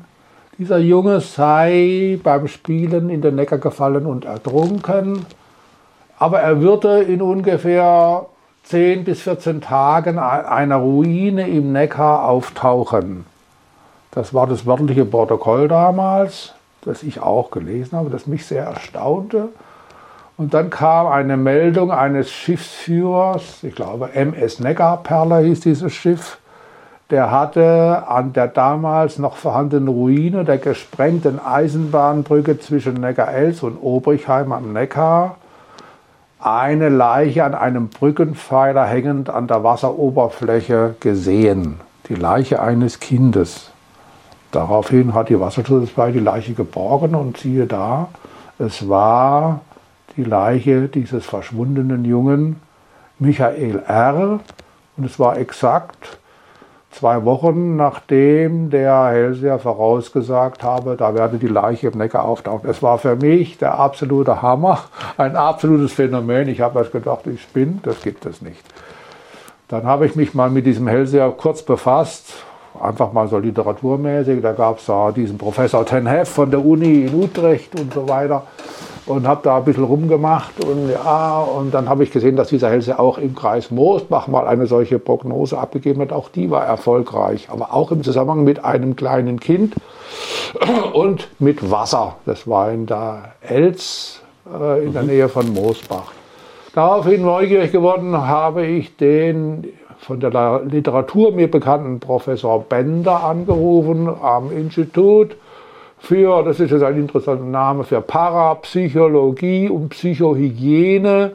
dieser 0.59 0.77
Junge 0.77 1.19
sei 1.21 2.19
beim 2.23 2.47
Spielen 2.47 3.09
in 3.09 3.21
den 3.21 3.35
Neckar 3.35 3.57
gefallen 3.57 4.05
und 4.05 4.25
ertrunken, 4.25 5.25
aber 6.19 6.41
er 6.41 6.61
würde 6.61 7.01
in 7.01 7.21
ungefähr 7.21 8.27
10 8.63 9.03
bis 9.03 9.21
14 9.21 9.61
Tagen 9.61 10.19
eine 10.19 10.75
Ruine 10.75 11.49
im 11.49 11.71
Neckar 11.71 12.25
auftauchen. 12.25 13.25
Das 14.11 14.33
war 14.33 14.47
das 14.47 14.65
wörtliche 14.65 15.05
Protokoll 15.05 15.67
damals, 15.67 16.53
das 16.81 17.03
ich 17.03 17.19
auch 17.19 17.51
gelesen 17.51 17.97
habe, 17.97 18.09
das 18.09 18.27
mich 18.27 18.45
sehr 18.45 18.65
erstaunte. 18.65 19.49
Und 20.35 20.53
dann 20.53 20.69
kam 20.69 21.07
eine 21.07 21.37
Meldung 21.37 21.91
eines 21.91 22.31
Schiffsführers, 22.31 23.63
ich 23.63 23.75
glaube 23.75 24.13
MS 24.13 24.59
Neckarperle 24.59 25.39
hieß 25.39 25.59
dieses 25.59 25.93
Schiff, 25.93 26.39
der 27.11 27.29
hatte 27.29 28.05
an 28.07 28.33
der 28.33 28.47
damals 28.47 29.19
noch 29.19 29.37
vorhandenen 29.37 29.87
Ruine 29.87 30.45
der 30.45 30.57
gesprengten 30.57 31.39
Eisenbahnbrücke 31.39 32.59
zwischen 32.59 32.95
Neckar-Elz 32.95 33.61
und 33.61 33.77
Obrichheim 33.77 34.51
am 34.51 34.73
Neckar 34.73 35.35
eine 36.39 36.89
Leiche 36.89 37.43
an 37.43 37.53
einem 37.53 37.89
Brückenpfeiler 37.89 38.85
hängend 38.85 39.29
an 39.29 39.47
der 39.47 39.63
Wasseroberfläche 39.63 40.95
gesehen. 40.99 41.79
Die 42.09 42.15
Leiche 42.15 42.61
eines 42.61 42.99
Kindes. 42.99 43.69
Daraufhin 44.51 45.13
hat 45.13 45.29
die 45.29 45.39
Wasserschutzpolizei 45.39 46.11
die 46.11 46.19
Leiche 46.19 46.53
geborgen 46.53 47.15
und 47.15 47.37
siehe 47.37 47.65
da, 47.65 48.09
es 48.59 48.89
war 48.89 49.61
die 50.17 50.23
Leiche 50.23 50.87
dieses 50.87 51.25
verschwundenen 51.25 52.05
Jungen 52.05 52.57
Michael 53.19 53.83
R. 53.87 54.39
Und 54.97 55.05
es 55.05 55.19
war 55.19 55.37
exakt 55.37 56.17
zwei 56.93 57.25
Wochen 57.25 57.75
nachdem 57.75 58.69
der 58.69 59.07
Hellseher 59.07 59.59
vorausgesagt 59.59 60.63
habe, 60.63 60.95
da 60.95 61.15
werde 61.15 61.37
die 61.37 61.47
Leiche 61.47 61.87
im 61.87 61.97
Neckar 61.97 62.23
auftauchen. 62.23 62.69
Es 62.69 62.83
war 62.83 62.99
für 62.99 63.15
mich 63.15 63.57
der 63.57 63.79
absolute 63.79 64.41
Hammer, 64.41 64.79
ein 65.17 65.35
absolutes 65.35 65.93
Phänomen. 65.93 66.47
Ich 66.47 66.61
habe 66.61 66.79
erst 66.79 66.91
gedacht, 66.91 67.25
ich 67.27 67.41
spinne, 67.41 67.79
das 67.83 68.01
gibt 68.01 68.25
es 68.25 68.41
nicht. 68.41 68.63
Dann 69.67 69.85
habe 69.85 70.05
ich 70.05 70.15
mich 70.15 70.33
mal 70.33 70.49
mit 70.49 70.65
diesem 70.65 70.87
Hellseher 70.87 71.31
kurz 71.31 71.63
befasst, 71.63 72.33
einfach 72.79 73.11
mal 73.11 73.27
so 73.27 73.39
literaturmäßig. 73.39 74.41
Da 74.41 74.51
gab 74.51 74.77
es 74.77 74.85
da 74.85 75.11
diesen 75.11 75.37
Professor 75.37 75.85
Ten 75.85 76.05
Heff 76.05 76.29
von 76.29 76.51
der 76.51 76.63
Uni 76.63 77.05
in 77.05 77.15
Utrecht 77.15 77.79
und 77.79 77.93
so 77.93 78.07
weiter 78.07 78.43
und 79.05 79.27
habe 79.27 79.41
da 79.43 79.57
ein 79.57 79.65
bisschen 79.65 79.83
rumgemacht 79.83 80.63
und 80.63 80.89
ja, 80.89 81.39
und 81.41 81.73
dann 81.73 81.89
habe 81.89 82.03
ich 82.03 82.11
gesehen, 82.11 82.35
dass 82.35 82.49
dieser 82.49 82.69
Helse 82.69 82.99
auch 82.99 83.17
im 83.17 83.35
Kreis 83.35 83.71
Moosbach 83.71 84.27
mal 84.27 84.47
eine 84.47 84.65
solche 84.65 84.99
Prognose 84.99 85.57
abgegeben 85.57 86.01
hat. 86.01 86.13
Auch 86.13 86.29
die 86.29 86.49
war 86.49 86.65
erfolgreich, 86.65 87.49
aber 87.49 87.73
auch 87.73 87.91
im 87.91 88.03
Zusammenhang 88.03 88.43
mit 88.43 88.63
einem 88.63 88.95
kleinen 88.95 89.39
Kind 89.39 89.75
und 90.93 91.27
mit 91.39 91.69
Wasser. 91.69 92.15
Das 92.25 92.47
war 92.47 92.71
in 92.71 92.85
der 92.85 93.33
Elz 93.41 94.21
äh, 94.47 94.85
in 94.85 94.93
der 94.93 95.03
Nähe 95.03 95.29
von 95.29 95.53
Moosbach. 95.53 96.11
Daraufhin 96.73 97.21
neugierig 97.21 97.71
geworden 97.71 98.17
habe 98.17 98.65
ich 98.65 98.95
den 98.95 99.67
von 99.99 100.19
der 100.19 100.61
Literatur 100.65 101.31
mir 101.31 101.49
bekannten 101.49 101.99
Professor 101.99 102.59
Bender 102.61 103.23
angerufen 103.23 104.09
am 104.09 104.51
Institut 104.51 105.35
für, 106.03 106.43
das 106.43 106.59
ist 106.59 106.71
jetzt 106.71 106.83
ein 106.83 106.97
interessanter 106.97 107.45
Name, 107.45 107.85
für 107.85 108.01
Parapsychologie 108.01 109.69
und 109.69 109.87
Psychohygiene 109.87 111.31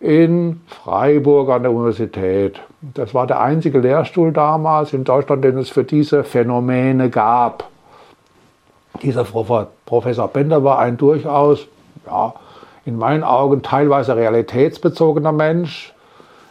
in 0.00 0.62
Freiburg 0.66 1.48
an 1.50 1.62
der 1.62 1.70
Universität. 1.70 2.60
Das 2.80 3.14
war 3.14 3.28
der 3.28 3.40
einzige 3.40 3.78
Lehrstuhl 3.78 4.32
damals 4.32 4.92
in 4.94 5.04
Deutschland, 5.04 5.44
den 5.44 5.58
es 5.58 5.70
für 5.70 5.84
diese 5.84 6.24
Phänomene 6.24 7.08
gab. 7.08 7.68
Dieser 9.00 9.24
Professor 9.86 10.26
Bender 10.26 10.64
war 10.64 10.80
ein 10.80 10.96
durchaus, 10.96 11.68
ja, 12.04 12.34
in 12.84 12.98
meinen 12.98 13.22
Augen 13.22 13.62
teilweise 13.62 14.16
realitätsbezogener 14.16 15.30
Mensch, 15.30 15.94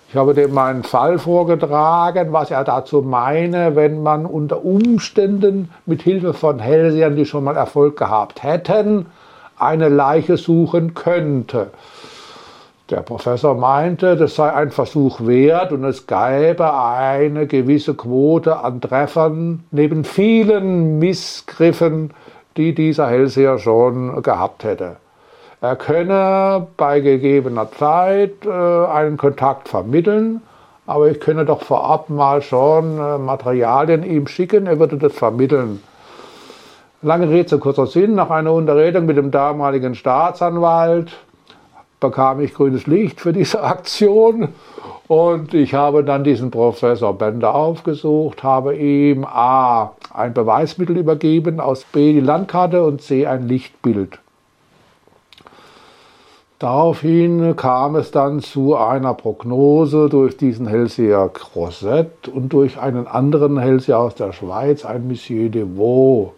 ich 0.09 0.15
habe 0.15 0.33
dem 0.33 0.55
meinen 0.55 0.81
Fall 0.81 1.19
vorgetragen, 1.19 2.33
was 2.33 2.49
er 2.49 2.63
dazu 2.63 3.03
meine, 3.03 3.75
wenn 3.75 4.01
man 4.01 4.25
unter 4.25 4.65
Umständen 4.65 5.69
mit 5.85 6.01
Hilfe 6.01 6.33
von 6.33 6.57
Hellsehern, 6.57 7.15
die 7.15 7.27
schon 7.27 7.43
mal 7.43 7.55
Erfolg 7.55 7.95
gehabt 7.95 8.41
hätten, 8.41 9.05
eine 9.59 9.87
Leiche 9.87 10.37
suchen 10.37 10.95
könnte. 10.95 11.69
Der 12.89 13.01
Professor 13.01 13.53
meinte, 13.53 14.15
das 14.15 14.33
sei 14.33 14.51
ein 14.51 14.71
Versuch 14.71 15.27
wert 15.27 15.71
und 15.71 15.83
es 15.83 16.07
gäbe 16.07 16.73
eine 16.73 17.45
gewisse 17.45 17.93
Quote 17.93 18.57
an 18.57 18.81
Treffern 18.81 19.63
neben 19.69 20.05
vielen 20.05 20.97
Missgriffen, 20.97 22.15
die 22.57 22.73
dieser 22.73 23.05
Hellseher 23.05 23.59
schon 23.59 24.23
gehabt 24.23 24.63
hätte. 24.63 24.95
Er 25.61 25.75
könne 25.75 26.67
bei 26.77 27.01
gegebener 27.01 27.69
Zeit 27.69 28.45
äh, 28.45 28.49
einen 28.49 29.17
Kontakt 29.17 29.67
vermitteln, 29.67 30.41
aber 30.87 31.11
ich 31.11 31.19
könne 31.19 31.43
doch 31.43 31.63
vorab 31.63 32.09
mal 32.09 32.41
schon 32.41 32.97
äh, 32.97 33.17
Materialien 33.17 34.03
ihm 34.03 34.25
schicken, 34.27 34.67
er 34.67 34.79
würde 34.79 34.97
das 34.97 35.11
vermitteln. 35.11 35.83
Lange 37.01 37.29
Rede, 37.29 37.57
kurzer 37.57 37.87
Sinn, 37.87 38.15
nach 38.15 38.29
einer 38.29 38.53
Unterredung 38.53 39.05
mit 39.05 39.17
dem 39.17 39.31
damaligen 39.31 39.95
Staatsanwalt 39.95 41.11
bekam 41.99 42.39
ich 42.39 42.53
grünes 42.53 42.87
Licht 42.87 43.19
für 43.19 43.33
diese 43.33 43.61
Aktion 43.63 44.53
und 45.09 45.53
ich 45.53 45.73
habe 45.73 46.05
dann 46.05 46.23
diesen 46.23 46.51
Professor 46.51 47.13
Bender 47.13 47.53
aufgesucht, 47.53 48.43
habe 48.43 48.77
ihm 48.77 49.25
A. 49.25 49.91
ein 50.13 50.33
Beweismittel 50.33 50.95
übergeben, 50.97 51.59
aus 51.59 51.83
B. 51.83 52.13
die 52.13 52.21
Landkarte 52.21 52.85
und 52.85 53.01
C. 53.01 53.27
ein 53.27 53.45
Lichtbild. 53.49 54.19
Daraufhin 56.59 57.55
kam 57.55 57.95
es 57.95 58.11
dann 58.11 58.41
zu 58.41 58.75
einer 58.75 59.13
Prognose 59.13 60.09
durch 60.09 60.35
diesen 60.35 60.67
Hellseher 60.67 61.29
Crozet 61.29 62.27
und 62.27 62.51
durch 62.51 62.77
einen 62.77 63.07
anderen 63.07 63.57
Hellseher 63.57 63.99
aus 63.99 64.15
der 64.15 64.33
Schweiz, 64.33 64.83
ein 64.83 65.07
Monsieur 65.07 65.47
de 65.47 65.65
Vaux. 65.77 66.33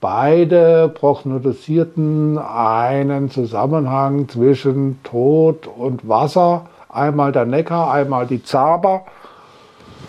Beide 0.00 0.88
prognostizierten 0.88 2.38
einen 2.38 3.30
Zusammenhang 3.30 4.30
zwischen 4.30 4.98
Tod 5.02 5.66
und 5.66 6.08
Wasser, 6.08 6.64
einmal 6.88 7.30
der 7.30 7.44
Neckar, 7.44 7.92
einmal 7.92 8.26
die 8.26 8.42
Zaber. 8.42 9.02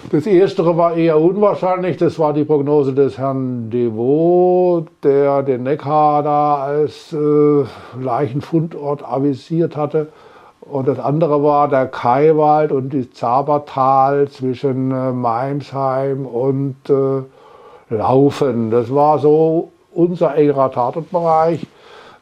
Das 0.09 0.25
Erstere 0.25 0.75
war 0.77 0.95
eher 0.95 1.19
unwahrscheinlich, 1.19 1.95
das 1.95 2.17
war 2.17 2.33
die 2.33 2.43
Prognose 2.43 2.93
des 2.93 3.17
Herrn 3.17 3.69
Devaux, 3.69 4.85
der 5.03 5.43
den 5.43 5.63
Neckar 5.63 6.23
da 6.23 6.55
als 6.55 7.13
äh, 7.13 7.63
Leichenfundort 8.01 9.03
avisiert 9.03 9.77
hatte. 9.77 10.07
Und 10.61 10.87
das 10.87 10.99
andere 10.99 11.43
war 11.43 11.67
der 11.67 11.85
Kaiwald 11.87 12.71
und 12.71 12.91
die 12.91 13.11
Zabertal 13.11 14.27
zwischen 14.29 14.91
äh, 14.91 15.11
Meimsheim 15.11 16.25
und 16.25 16.77
äh, 16.89 17.21
Laufen. 17.93 18.71
Das 18.71 18.93
war 18.93 19.19
so 19.19 19.71
unser 19.93 20.35
engerer 20.35 20.71
Tatortbereich. 20.71 21.67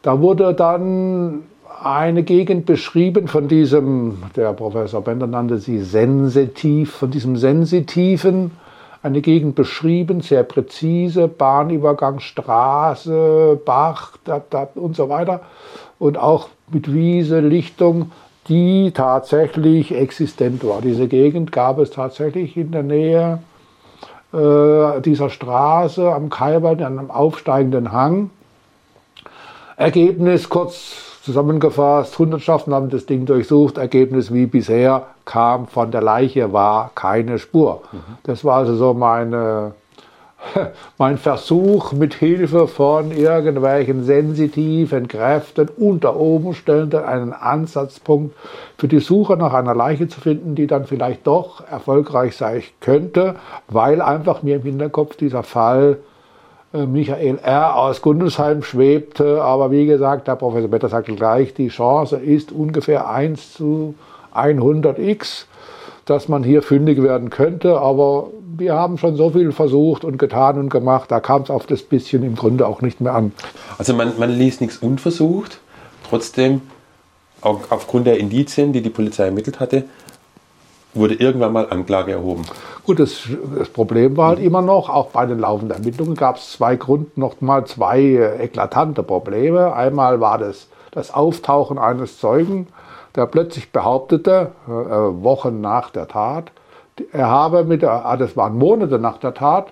Da 0.02 0.20
wurde 0.20 0.54
dann 0.54 1.44
eine 1.82 2.24
Gegend 2.24 2.66
beschrieben 2.66 3.28
von 3.28 3.48
diesem, 3.48 4.24
der 4.36 4.54
Professor 4.54 5.02
Bender 5.02 5.28
nannte 5.28 5.60
sie 5.60 5.80
sensitiv, 5.80 6.92
von 6.92 7.12
diesem 7.12 7.38
Sensitiven, 7.38 8.52
eine 9.02 9.22
Gegend 9.22 9.56
beschrieben, 9.56 10.22
sehr 10.22 10.44
präzise, 10.44 11.28
Bahnübergang, 11.28 12.20
Straße, 12.20 13.60
Bach 13.64 14.18
dat, 14.26 14.54
dat 14.54 14.76
und 14.76 14.96
so 14.96 15.08
weiter. 15.08 15.42
Und 16.00 16.18
auch 16.18 16.50
mit 16.72 16.94
Wiese, 16.94 17.40
Lichtung, 17.40 18.12
die 18.50 18.92
tatsächlich 18.92 19.96
existent 19.96 20.66
war. 20.66 20.82
Diese 20.82 21.08
Gegend 21.08 21.52
gab 21.52 21.80
es 21.80 21.92
tatsächlich 21.92 22.58
in 22.58 22.72
der 22.72 22.84
Nähe 22.84 23.40
äh, 24.34 25.02
dieser 25.02 25.30
Straße 25.30 26.12
am 26.12 26.30
Kalbert, 26.30 26.82
an 26.82 27.00
einem 27.00 27.12
aufsteigenden 27.12 27.92
Hang. 27.92 28.32
Ergebnis 29.78 30.50
kurz 30.50 31.09
Zusammengefasst, 31.30 32.18
Hundertschaften 32.18 32.74
haben 32.74 32.90
das 32.90 33.06
Ding 33.06 33.28
durchsucht, 33.28 33.78
Ergebnis 33.78 34.34
wie 34.34 34.48
bisher 34.48 35.06
kam 35.26 35.68
von 35.68 35.92
der 35.92 36.02
Leiche 36.02 36.54
war 36.54 36.90
keine 36.96 37.38
Spur. 37.38 37.84
Mhm. 37.92 37.98
Das 38.24 38.44
war 38.44 38.58
also 38.58 38.74
so 38.76 38.96
meine, 38.96 39.74
mein 40.98 41.20
Versuch, 41.20 41.92
mit 41.92 42.16
Hilfe 42.16 42.68
von 42.68 43.12
irgendwelchen 43.12 44.06
sensitiven 44.06 45.08
Kräften 45.08 45.70
unter 45.78 46.16
Umständen 46.16 47.04
einen 47.04 47.32
Ansatzpunkt 47.32 48.36
für 48.80 48.88
die 48.88 48.98
Suche 48.98 49.38
nach 49.38 49.54
einer 49.54 49.76
Leiche 49.76 50.08
zu 50.08 50.20
finden, 50.20 50.56
die 50.56 50.66
dann 50.66 50.86
vielleicht 50.86 51.28
doch 51.28 51.64
erfolgreich 51.70 52.36
sein 52.36 52.64
könnte, 52.80 53.36
weil 53.68 54.02
einfach 54.02 54.42
mir 54.42 54.56
im 54.56 54.64
Hinterkopf 54.64 55.16
dieser 55.16 55.44
Fall 55.44 56.00
Michael 56.72 57.40
R. 57.42 57.76
aus 57.76 58.02
Gundelsheim 58.02 58.62
schwebte. 58.62 59.42
Aber 59.42 59.72
wie 59.72 59.86
gesagt, 59.86 60.28
der 60.28 60.36
Professor 60.36 60.70
Better 60.70 60.90
sagte 60.90 61.16
gleich, 61.16 61.54
die 61.54 61.70
Chance 61.70 62.18
ist 62.18 62.52
ungefähr 62.52 63.10
1 63.10 63.54
zu 63.54 63.96
100x, 64.36 65.46
dass 66.06 66.28
man 66.28 66.44
hier 66.44 66.62
fündig 66.62 67.02
werden 67.02 67.30
könnte. 67.30 67.80
Aber 67.80 68.28
wir 68.56 68.74
haben 68.74 68.98
schon 68.98 69.16
so 69.16 69.32
viel 69.32 69.52
versucht 69.52 70.04
und 70.04 70.18
getan 70.20 70.60
und 70.60 70.70
gemacht, 70.70 71.10
da 71.12 71.20
kam 71.20 71.42
es 71.42 71.50
auf 71.50 71.66
das 71.66 71.82
bisschen 71.82 72.24
im 72.24 72.36
Grunde 72.36 72.68
auch 72.68 72.82
nicht 72.82 73.02
mehr 73.02 73.16
an. 73.16 73.32
Also 73.78 73.94
man, 73.94 74.20
man 74.20 74.30
ließ 74.30 74.62
nichts 74.62 74.78
unversucht. 74.78 75.60
Trotzdem, 76.08 76.62
auch 77.42 77.62
aufgrund 77.70 78.06
der 78.06 78.20
Indizien, 78.20 78.74
die 78.74 78.82
die 78.82 78.90
Polizei 78.90 79.26
ermittelt 79.26 79.60
hatte, 79.60 79.86
wurde 81.00 81.16
irgendwann 81.16 81.54
mal 81.54 81.68
Anklage 81.70 82.12
erhoben. 82.12 82.44
Gut, 82.86 83.00
das, 83.00 83.24
das 83.58 83.70
Problem 83.70 84.18
war 84.18 84.30
halt 84.30 84.40
immer 84.40 84.62
noch, 84.62 84.90
auch 84.90 85.08
bei 85.08 85.26
den 85.26 85.40
laufenden 85.40 85.78
Ermittlungen 85.78 86.16
gab 86.16 86.38
es 86.38 86.52
zwei 86.52 86.76
Grund, 86.76 87.18
noch 87.18 87.42
mal 87.42 87.66
zwei 87.66 88.00
äh, 88.00 88.44
eklatante 88.44 89.02
Probleme. 89.02 89.74
Einmal 89.74 90.20
war 90.20 90.38
das 90.38 90.68
das 90.92 91.14
Auftauchen 91.14 91.78
eines 91.78 92.20
Zeugen, 92.20 92.68
der 93.16 93.26
plötzlich 93.26 93.72
behauptete, 93.72 94.52
äh, 94.68 94.72
Wochen 94.72 95.62
nach 95.62 95.90
der 95.92 96.08
Tat, 96.08 96.52
er 97.14 97.28
habe 97.28 97.64
mit 97.64 97.84
ah, 97.84 98.18
das 98.18 98.36
waren 98.36 98.58
Monate 98.58 99.00
nach 99.00 99.18
der 99.18 99.34
Tat, 99.34 99.68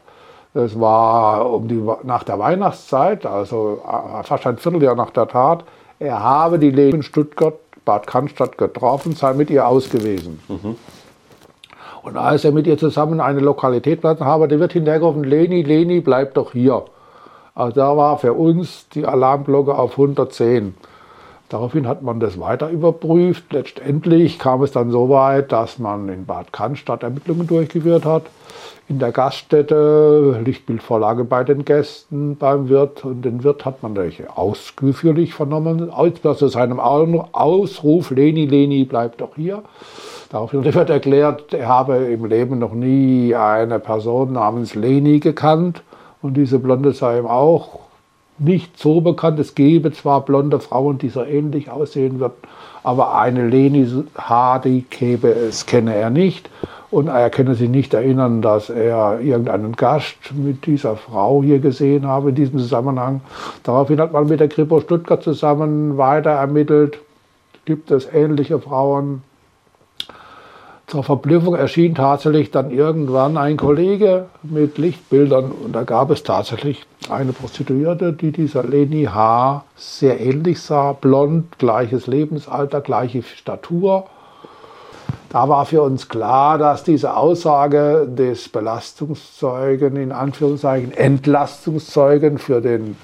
das 0.54 0.80
war 0.80 1.52
um 1.52 1.68
die, 1.68 1.84
nach 2.04 2.24
der 2.24 2.40
Weihnachtszeit, 2.40 3.26
also 3.26 3.82
äh, 3.86 4.24
fast 4.24 4.48
ein 4.48 4.58
Vierteljahr 4.58 4.96
nach 4.96 5.12
der 5.12 5.28
Tat, 5.28 5.64
er 6.00 6.22
habe 6.22 6.60
die 6.60 6.72
Leben 6.72 6.98
in 6.98 7.04
Stuttgart, 7.04 7.56
Bad 7.84 8.08
Cannstatt 8.08 8.58
getroffen, 8.58 9.14
sei 9.14 9.34
mit 9.34 9.50
ihr 9.50 9.68
ausgewiesen. 9.68 10.40
Mhm. 10.48 10.76
Und 12.08 12.16
als 12.16 12.46
er 12.46 12.54
mit 12.54 12.66
ihr 12.68 12.78
zusammen 12.78 13.20
eine 13.20 13.42
Lokalität 13.42 14.00
platzen 14.00 14.26
habe, 14.26 14.48
der 14.48 14.62
wird 14.62 14.72
hinterhergerufen, 14.72 15.26
Leni, 15.26 15.62
Leni, 15.62 16.00
bleib 16.00 16.36
doch 16.36 16.54
hier. 16.54 16.86
Also 17.54 17.76
da 17.76 17.98
war 17.98 18.18
für 18.18 18.32
uns 18.32 18.88
die 18.88 19.06
Alarmglocke 19.06 19.78
auf 19.78 19.92
110. 19.92 20.74
Daraufhin 21.50 21.88
hat 21.88 22.02
man 22.02 22.20
das 22.20 22.40
weiter 22.40 22.70
überprüft. 22.70 23.54
Letztendlich 23.54 24.38
kam 24.38 24.62
es 24.64 24.74
dann 24.74 24.92
so 24.92 25.10
weit, 25.10 25.54
dass 25.54 25.80
man 25.80 26.10
in 26.10 26.26
Bad 26.26 26.52
Cannstatt 26.52 27.04
Ermittlungen 27.04 27.48
durchgeführt 27.48 28.04
hat. 28.04 28.24
In 28.90 29.00
der 29.00 29.12
Gaststätte, 29.12 30.42
Lichtbildvorlage 30.44 31.24
bei 31.24 31.46
den 31.46 31.64
Gästen, 31.64 32.36
beim 32.36 32.68
Wirt. 32.68 33.06
Und 33.06 33.22
den 33.22 33.46
Wirt 33.46 33.64
hat 33.64 33.82
man 33.82 33.94
natürlich 33.94 34.30
ausführlich 34.30 35.34
vernommen. 35.34 35.90
Zu 36.22 36.48
seinem 36.50 36.82
Ausruf, 36.82 38.12
Leni, 38.12 38.46
Leni, 38.46 38.84
bleib 38.84 39.18
doch 39.18 39.36
hier. 39.36 39.64
Daraufhin 40.30 40.66
wird 40.74 40.90
erklärt, 40.90 41.54
er 41.54 41.70
habe 41.70 41.96
im 41.96 42.26
Leben 42.26 42.60
noch 42.60 42.74
nie 42.74 43.34
eine 43.36 43.80
Person 43.80 44.34
namens 44.34 44.76
Leni 44.76 45.20
gekannt. 45.20 45.82
Und 46.22 46.36
diese 46.36 46.60
Blonde 46.60 46.92
sei 46.92 47.20
ihm 47.20 47.28
auch 47.28 47.87
nicht 48.40 48.78
so 48.78 49.02
bekannt. 49.02 49.40
Es 49.40 49.56
gäbe 49.56 49.92
zwar 49.92 50.22
blonde 50.22 50.60
Frauen, 50.60 50.98
die 50.98 51.10
so 51.10 51.24
ähnlich 51.24 51.70
aussehen 51.70 52.20
würden, 52.20 52.36
aber 52.84 53.16
eine 53.16 53.48
Leni 53.48 53.88
Hardy 54.18 54.86
gäbe 54.90 55.30
es, 55.30 55.66
kenne 55.66 55.96
er 55.96 56.10
nicht. 56.10 56.50
Und 56.90 57.08
er 57.08 57.30
könne 57.30 57.56
sich 57.56 57.70
nicht 57.70 57.94
erinnern, 57.94 58.42
dass 58.42 58.70
er 58.70 59.20
irgendeinen 59.20 59.74
Gast 59.74 60.16
mit 60.34 60.66
dieser 60.66 60.96
Frau 60.96 61.44
hier 61.44 61.60
gesehen 61.60 62.08
habe 62.08 62.30
in 62.30 62.36
diesem 62.36 62.60
Zusammenhang. 62.60 63.20
Daraufhin 63.64 64.00
hat 64.00 64.14
man 64.14 64.28
mit 64.28 64.40
der 64.40 64.48
Kripo 64.48 64.80
Stuttgart 64.80 65.22
zusammen 65.22 65.98
weiter 65.98 66.30
ermittelt. 66.30 67.00
Gibt 67.66 67.92
es 67.92 68.08
ähnliche 68.14 68.60
Frauen? 68.60 69.22
Zur 70.88 71.04
Verblüffung 71.04 71.56
erschien 71.56 71.96
tatsächlich 71.96 72.52
dann 72.52 72.72
irgendwann 72.72 73.36
ein 73.36 73.58
Kollege 73.58 74.28
mit 74.42 74.78
Lichtbildern 74.78 75.52
und 75.52 75.74
da 75.74 75.84
gab 75.84 76.10
es 76.12 76.24
tatsächlich 76.24 76.86
eine 77.12 77.34
Prostituierte, 77.34 78.14
die 78.14 78.32
dieser 78.32 78.64
Leni 78.64 79.06
H. 79.06 79.64
sehr 79.76 80.20
ähnlich 80.20 80.62
sah, 80.62 80.94
blond, 80.94 81.58
gleiches 81.60 82.08
Lebensalter, 82.08 82.82
gleiche 82.82 83.24
Statur. 83.24 84.06
Da 85.30 85.50
war 85.50 85.66
für 85.66 85.82
uns 85.82 86.08
klar, 86.08 86.58
dass 86.58 86.84
diese 86.84 87.16
Aussage 87.16 88.08
des 88.08 88.50
Belastungszeugen, 88.50 89.96
in 89.98 90.12
Anführungszeichen 90.12 90.94
Entlastungszeugen 90.94 92.38
für 92.38 92.62
den 92.62 92.96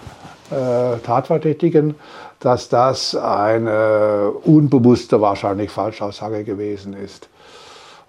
äh, 0.49 0.97
Tatverdächtigen, 0.99 1.95
dass 2.39 2.69
das 2.69 3.15
eine 3.15 4.31
unbewusste, 4.43 5.21
wahrscheinlich 5.21 5.71
Falschaussage 5.71 6.43
gewesen 6.43 6.93
ist. 6.93 7.29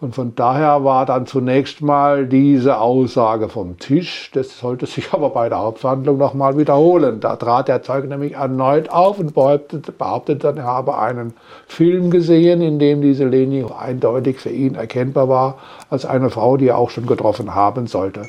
Und 0.04 0.14
von 0.14 0.34
daher 0.34 0.84
war 0.84 1.06
dann 1.06 1.24
zunächst 1.24 1.80
mal 1.80 2.26
diese 2.26 2.78
Aussage 2.78 3.48
vom 3.48 3.78
Tisch. 3.78 4.30
Das 4.34 4.58
sollte 4.58 4.84
sich 4.84 5.08
aber 5.14 5.30
bei 5.30 5.48
der 5.48 5.60
Hauptverhandlung 5.60 6.18
nochmal 6.18 6.58
wiederholen. 6.58 7.20
Da 7.20 7.36
trat 7.36 7.68
der 7.68 7.80
Zeuge 7.80 8.06
nämlich 8.06 8.34
erneut 8.34 8.90
auf 8.90 9.18
und 9.18 9.32
behauptete, 9.32 9.92
behauptete 9.92 10.52
er 10.58 10.64
habe 10.64 10.98
einen 10.98 11.32
Film 11.66 12.10
gesehen, 12.10 12.60
in 12.60 12.78
dem 12.78 13.00
diese 13.00 13.24
Leni 13.24 13.64
eindeutig 13.64 14.40
für 14.40 14.50
ihn 14.50 14.74
erkennbar 14.74 15.30
war 15.30 15.54
als 15.88 16.04
eine 16.04 16.28
Frau, 16.28 16.58
die 16.58 16.68
er 16.68 16.76
auch 16.76 16.90
schon 16.90 17.06
getroffen 17.06 17.54
haben 17.54 17.86
sollte. 17.86 18.24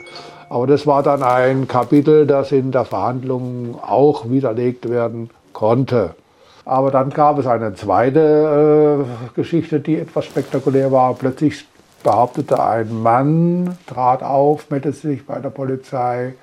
Aber 0.48 0.68
das 0.68 0.88
war 0.88 1.04
dann 1.04 1.24
ein 1.24 1.68
Kapitel, 1.68 2.26
das 2.26 2.54
in 2.54 2.72
der 2.72 2.86
Verhandlung 2.86 3.78
auch 3.86 4.30
widerlegt 4.30 4.90
werden 4.90 5.30
konnte. 5.52 6.16
Aber 6.66 6.90
dann 6.90 7.12
gab 7.12 7.38
es 7.38 7.46
eine 7.46 7.76
zweite 7.76 9.06
äh, 9.06 9.36
Geschichte, 9.36 9.80
die 9.80 9.98
etwas 9.98 10.26
spektakulär 10.26 10.92
war. 10.92 11.14
Plötzlich 11.14 11.66
behauptete 12.04 12.62
ein 12.62 13.02
Mann, 13.04 13.78
trat 13.86 14.24
auf, 14.24 14.72
meldete 14.72 14.96
sich 14.96 15.26
bei 15.26 15.40
der 15.40 15.52
Polizei. 15.52 16.34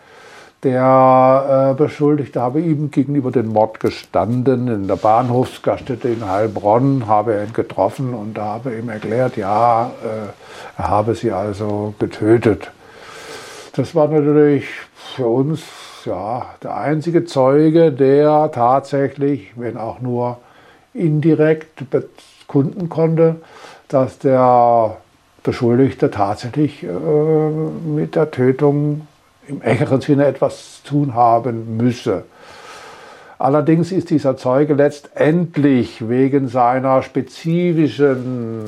Der 0.62 1.72
äh, 1.72 1.74
Beschuldigte 1.74 2.40
habe 2.40 2.60
ihm 2.60 2.92
gegenüber 2.92 3.32
den 3.32 3.48
Mord 3.48 3.80
gestanden. 3.80 4.68
In 4.68 4.86
der 4.86 4.94
Bahnhofsgaststätte 4.94 6.08
in 6.08 6.24
Heilbronn 6.24 7.08
habe 7.08 7.34
er 7.34 7.44
ihn 7.44 7.52
getroffen 7.52 8.14
und 8.14 8.38
habe 8.38 8.76
ihm 8.76 8.88
erklärt, 8.88 9.36
ja, 9.36 9.90
äh, 10.04 10.80
er 10.80 10.88
habe 10.88 11.16
sie 11.16 11.32
also 11.32 11.94
getötet. 11.98 12.70
Das 13.74 13.96
war 13.96 14.06
natürlich 14.06 14.66
für 15.16 15.26
uns 15.26 15.64
ja, 16.04 16.46
der 16.62 16.76
einzige 16.76 17.24
Zeuge, 17.24 17.92
der 17.92 18.50
tatsächlich, 18.52 19.52
wenn 19.56 19.76
auch 19.76 20.00
nur 20.00 20.38
indirekt 20.94 21.84
bekunden 21.90 22.88
konnte, 22.88 23.36
dass 23.88 24.18
der 24.18 24.96
Beschuldigte 25.42 26.10
tatsächlich 26.10 26.82
äh, 26.82 26.86
mit 26.88 28.14
der 28.14 28.30
Tötung 28.30 29.06
im 29.48 29.60
engeren 29.62 30.00
Sinne 30.00 30.26
etwas 30.26 30.82
zu 30.82 30.90
tun 30.90 31.14
haben 31.14 31.76
müsse. 31.76 32.24
Allerdings 33.38 33.90
ist 33.90 34.10
dieser 34.10 34.36
Zeuge 34.36 34.74
letztendlich 34.74 36.08
wegen 36.08 36.46
seiner 36.46 37.02
spezifischen 37.02 38.62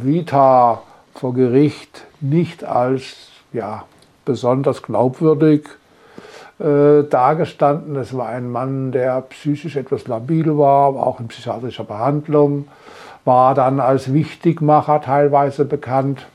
Vita 0.00 0.82
vor 1.14 1.34
Gericht 1.34 2.04
nicht 2.20 2.62
als 2.62 3.16
ja, 3.52 3.82
besonders 4.24 4.82
glaubwürdig 4.82 5.68
äh, 6.60 7.04
dargestanden. 7.08 7.96
Es 7.96 8.16
war 8.16 8.28
ein 8.28 8.50
Mann, 8.50 8.92
der 8.92 9.20
psychisch 9.22 9.76
etwas 9.76 10.06
labil 10.06 10.58
war, 10.58 10.88
auch 10.88 11.18
in 11.18 11.28
psychiatrischer 11.28 11.84
Behandlung, 11.84 12.68
war 13.24 13.54
dann 13.54 13.80
als 13.80 14.12
Wichtigmacher 14.12 15.00
teilweise 15.00 15.64
bekannt, 15.64 16.26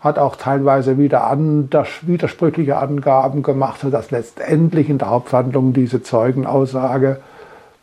hat 0.00 0.18
auch 0.18 0.36
teilweise 0.36 0.96
wieder 0.96 1.26
an, 1.26 1.68
widersprüchliche 2.02 2.76
Angaben 2.76 3.42
gemacht, 3.42 3.80
sodass 3.80 4.10
letztendlich 4.10 4.88
in 4.88 4.98
der 4.98 5.10
Hauptverhandlung 5.10 5.72
diese 5.72 6.02
Zeugenaussage 6.02 7.20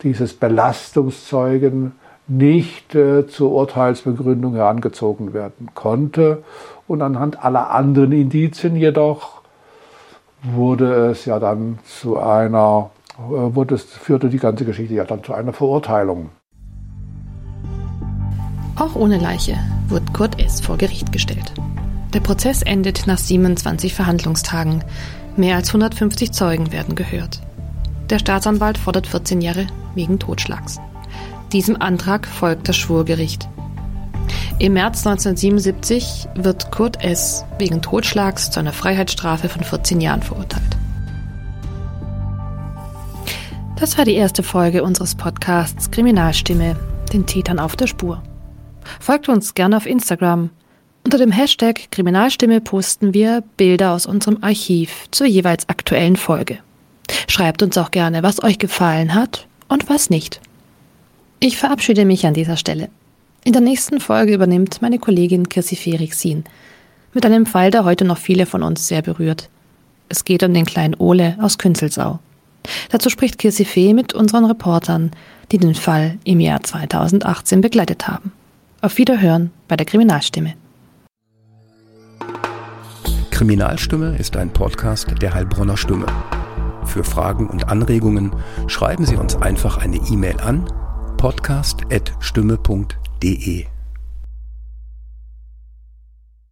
dieses 0.02 0.34
Belastungszeugen 0.34 1.94
nicht 2.28 2.96
äh, 2.96 3.28
zur 3.28 3.52
Urteilsbegründung 3.52 4.56
herangezogen 4.56 5.34
werden 5.34 5.70
konnte. 5.76 6.44
Und 6.88 7.02
anhand 7.02 7.44
aller 7.44 7.72
anderen 7.72 8.12
Indizien 8.12 8.76
jedoch 8.76 9.42
wurde 10.54 11.10
es 11.12 11.26
ja 11.26 11.40
dann 11.40 11.80
zu 11.86 12.18
einer, 12.18 12.90
äh, 13.18 13.56
wurde 13.56 13.76
es, 13.76 13.84
führte 13.84 14.30
die 14.30 14.38
ganze 14.38 14.66
Geschichte 14.66 14.94
ja 14.94 15.04
dann 15.04 15.24
zu 15.24 15.34
einer 15.34 15.54
Verurteilung. 15.54 16.30
Auch 18.78 18.96
ohne 18.96 19.18
Leiche 19.18 19.58
wird 19.88 20.14
Kurt 20.14 20.42
S. 20.42 20.60
vor 20.60 20.78
Gericht 20.78 21.12
gestellt. 21.12 21.54
Der 22.14 22.20
Prozess 22.20 22.62
endet 22.62 23.08
nach 23.08 23.18
27 23.18 23.94
Verhandlungstagen. 23.94 24.84
Mehr 25.38 25.56
als 25.56 25.70
150 25.70 26.32
Zeugen 26.32 26.72
werden 26.72 26.96
gehört. 26.96 27.42
Der 28.10 28.20
Staatsanwalt 28.20 28.78
fordert 28.78 29.08
14 29.08 29.42
Jahre 29.42 29.68
wegen 29.96 30.20
Totschlags. 30.20 30.80
Diesem 31.52 31.82
Antrag 31.82 32.28
folgt 32.28 32.70
das 32.70 32.76
Schwurgericht. 32.76 33.48
Im 34.58 34.72
März 34.74 35.06
1977 35.06 36.30
wird 36.36 36.72
Kurt 36.72 37.04
S. 37.04 37.44
wegen 37.60 37.82
Totschlags 37.82 38.52
zu 38.52 38.62
einer 38.62 38.72
Freiheitsstrafe 38.72 39.50
von 39.50 39.66
14 39.66 40.00
Jahren 40.00 40.24
verurteilt. 40.24 40.78
Das 43.78 43.98
war 43.98 44.06
die 44.06 44.14
erste 44.14 44.44
Folge 44.44 44.82
unseres 44.82 45.16
Podcasts 45.16 45.92
Kriminalstimme, 45.92 46.78
den 47.12 47.26
Tätern 47.26 47.60
auf 47.60 47.76
der 47.76 47.88
Spur. 47.88 48.24
Folgt 49.02 49.28
uns 49.28 49.56
gerne 49.56 49.76
auf 49.76 49.86
Instagram. 49.86 50.52
Unter 51.04 51.18
dem 51.18 51.34
Hashtag 51.34 51.92
Kriminalstimme 51.92 52.62
posten 52.62 53.14
wir 53.14 53.44
Bilder 53.58 53.92
aus 53.92 54.06
unserem 54.06 54.38
Archiv 54.42 55.08
zur 55.12 55.28
jeweils 55.28 55.68
aktuellen 55.68 56.16
Folge. 56.16 56.60
Schreibt 57.28 57.62
uns 57.62 57.78
auch 57.78 57.92
gerne, 57.92 58.24
was 58.24 58.42
euch 58.42 58.58
gefallen 58.58 59.16
hat 59.16 59.48
und 59.68 59.90
was 59.90 60.10
nicht. 60.10 60.40
Ich 61.42 61.58
verabschiede 61.58 62.06
mich 62.06 62.26
an 62.26 62.34
dieser 62.34 62.56
Stelle. 62.56 62.88
In 63.46 63.54
der 63.54 63.62
nächsten 63.62 64.00
Folge 64.00 64.34
übernimmt 64.34 64.82
meine 64.82 64.98
Kollegin 64.98 65.48
Kirsi 65.48 65.76
Ferixin 65.76 66.46
mit 67.14 67.28
einem 67.28 67.46
Fall, 67.46 67.70
der 67.70 67.86
heute 67.86 68.04
noch 68.04 68.18
viele 68.18 68.48
von 68.48 68.64
uns 68.64 68.88
sehr 68.88 69.04
berührt. 69.04 69.50
Es 70.10 70.26
geht 70.26 70.42
um 70.42 70.52
den 70.52 70.66
kleinen 70.66 70.96
Ole 70.96 71.38
aus 71.40 71.60
Künzelsau. 71.60 72.18
Dazu 72.90 73.12
spricht 73.12 73.38
Kirsi 73.38 73.64
Fee 73.64 73.94
mit 73.94 74.16
unseren 74.16 74.46
Reportern, 74.46 75.12
die 75.52 75.60
den 75.60 75.76
Fall 75.76 76.18
im 76.24 76.40
Jahr 76.40 76.64
2018 76.64 77.62
begleitet 77.62 78.08
haben. 78.08 78.32
Auf 78.82 78.98
Wiederhören 78.98 79.52
bei 79.68 79.78
der 79.78 79.86
Kriminalstimme. 79.86 80.56
Kriminalstimme 83.30 84.18
ist 84.18 84.36
ein 84.38 84.52
Podcast 84.52 85.22
der 85.22 85.36
Heilbronner 85.36 85.78
Stimme. 85.78 86.08
Für 86.84 87.04
Fragen 87.04 87.48
und 87.48 87.70
Anregungen 87.70 88.32
schreiben 88.66 89.06
Sie 89.06 89.18
uns 89.18 89.36
einfach 89.36 89.78
eine 89.78 89.98
E-Mail 89.98 90.40
an 90.40 90.66
podcast.stimme.de. 91.18 93.05
www.ftf.de. 93.26 93.75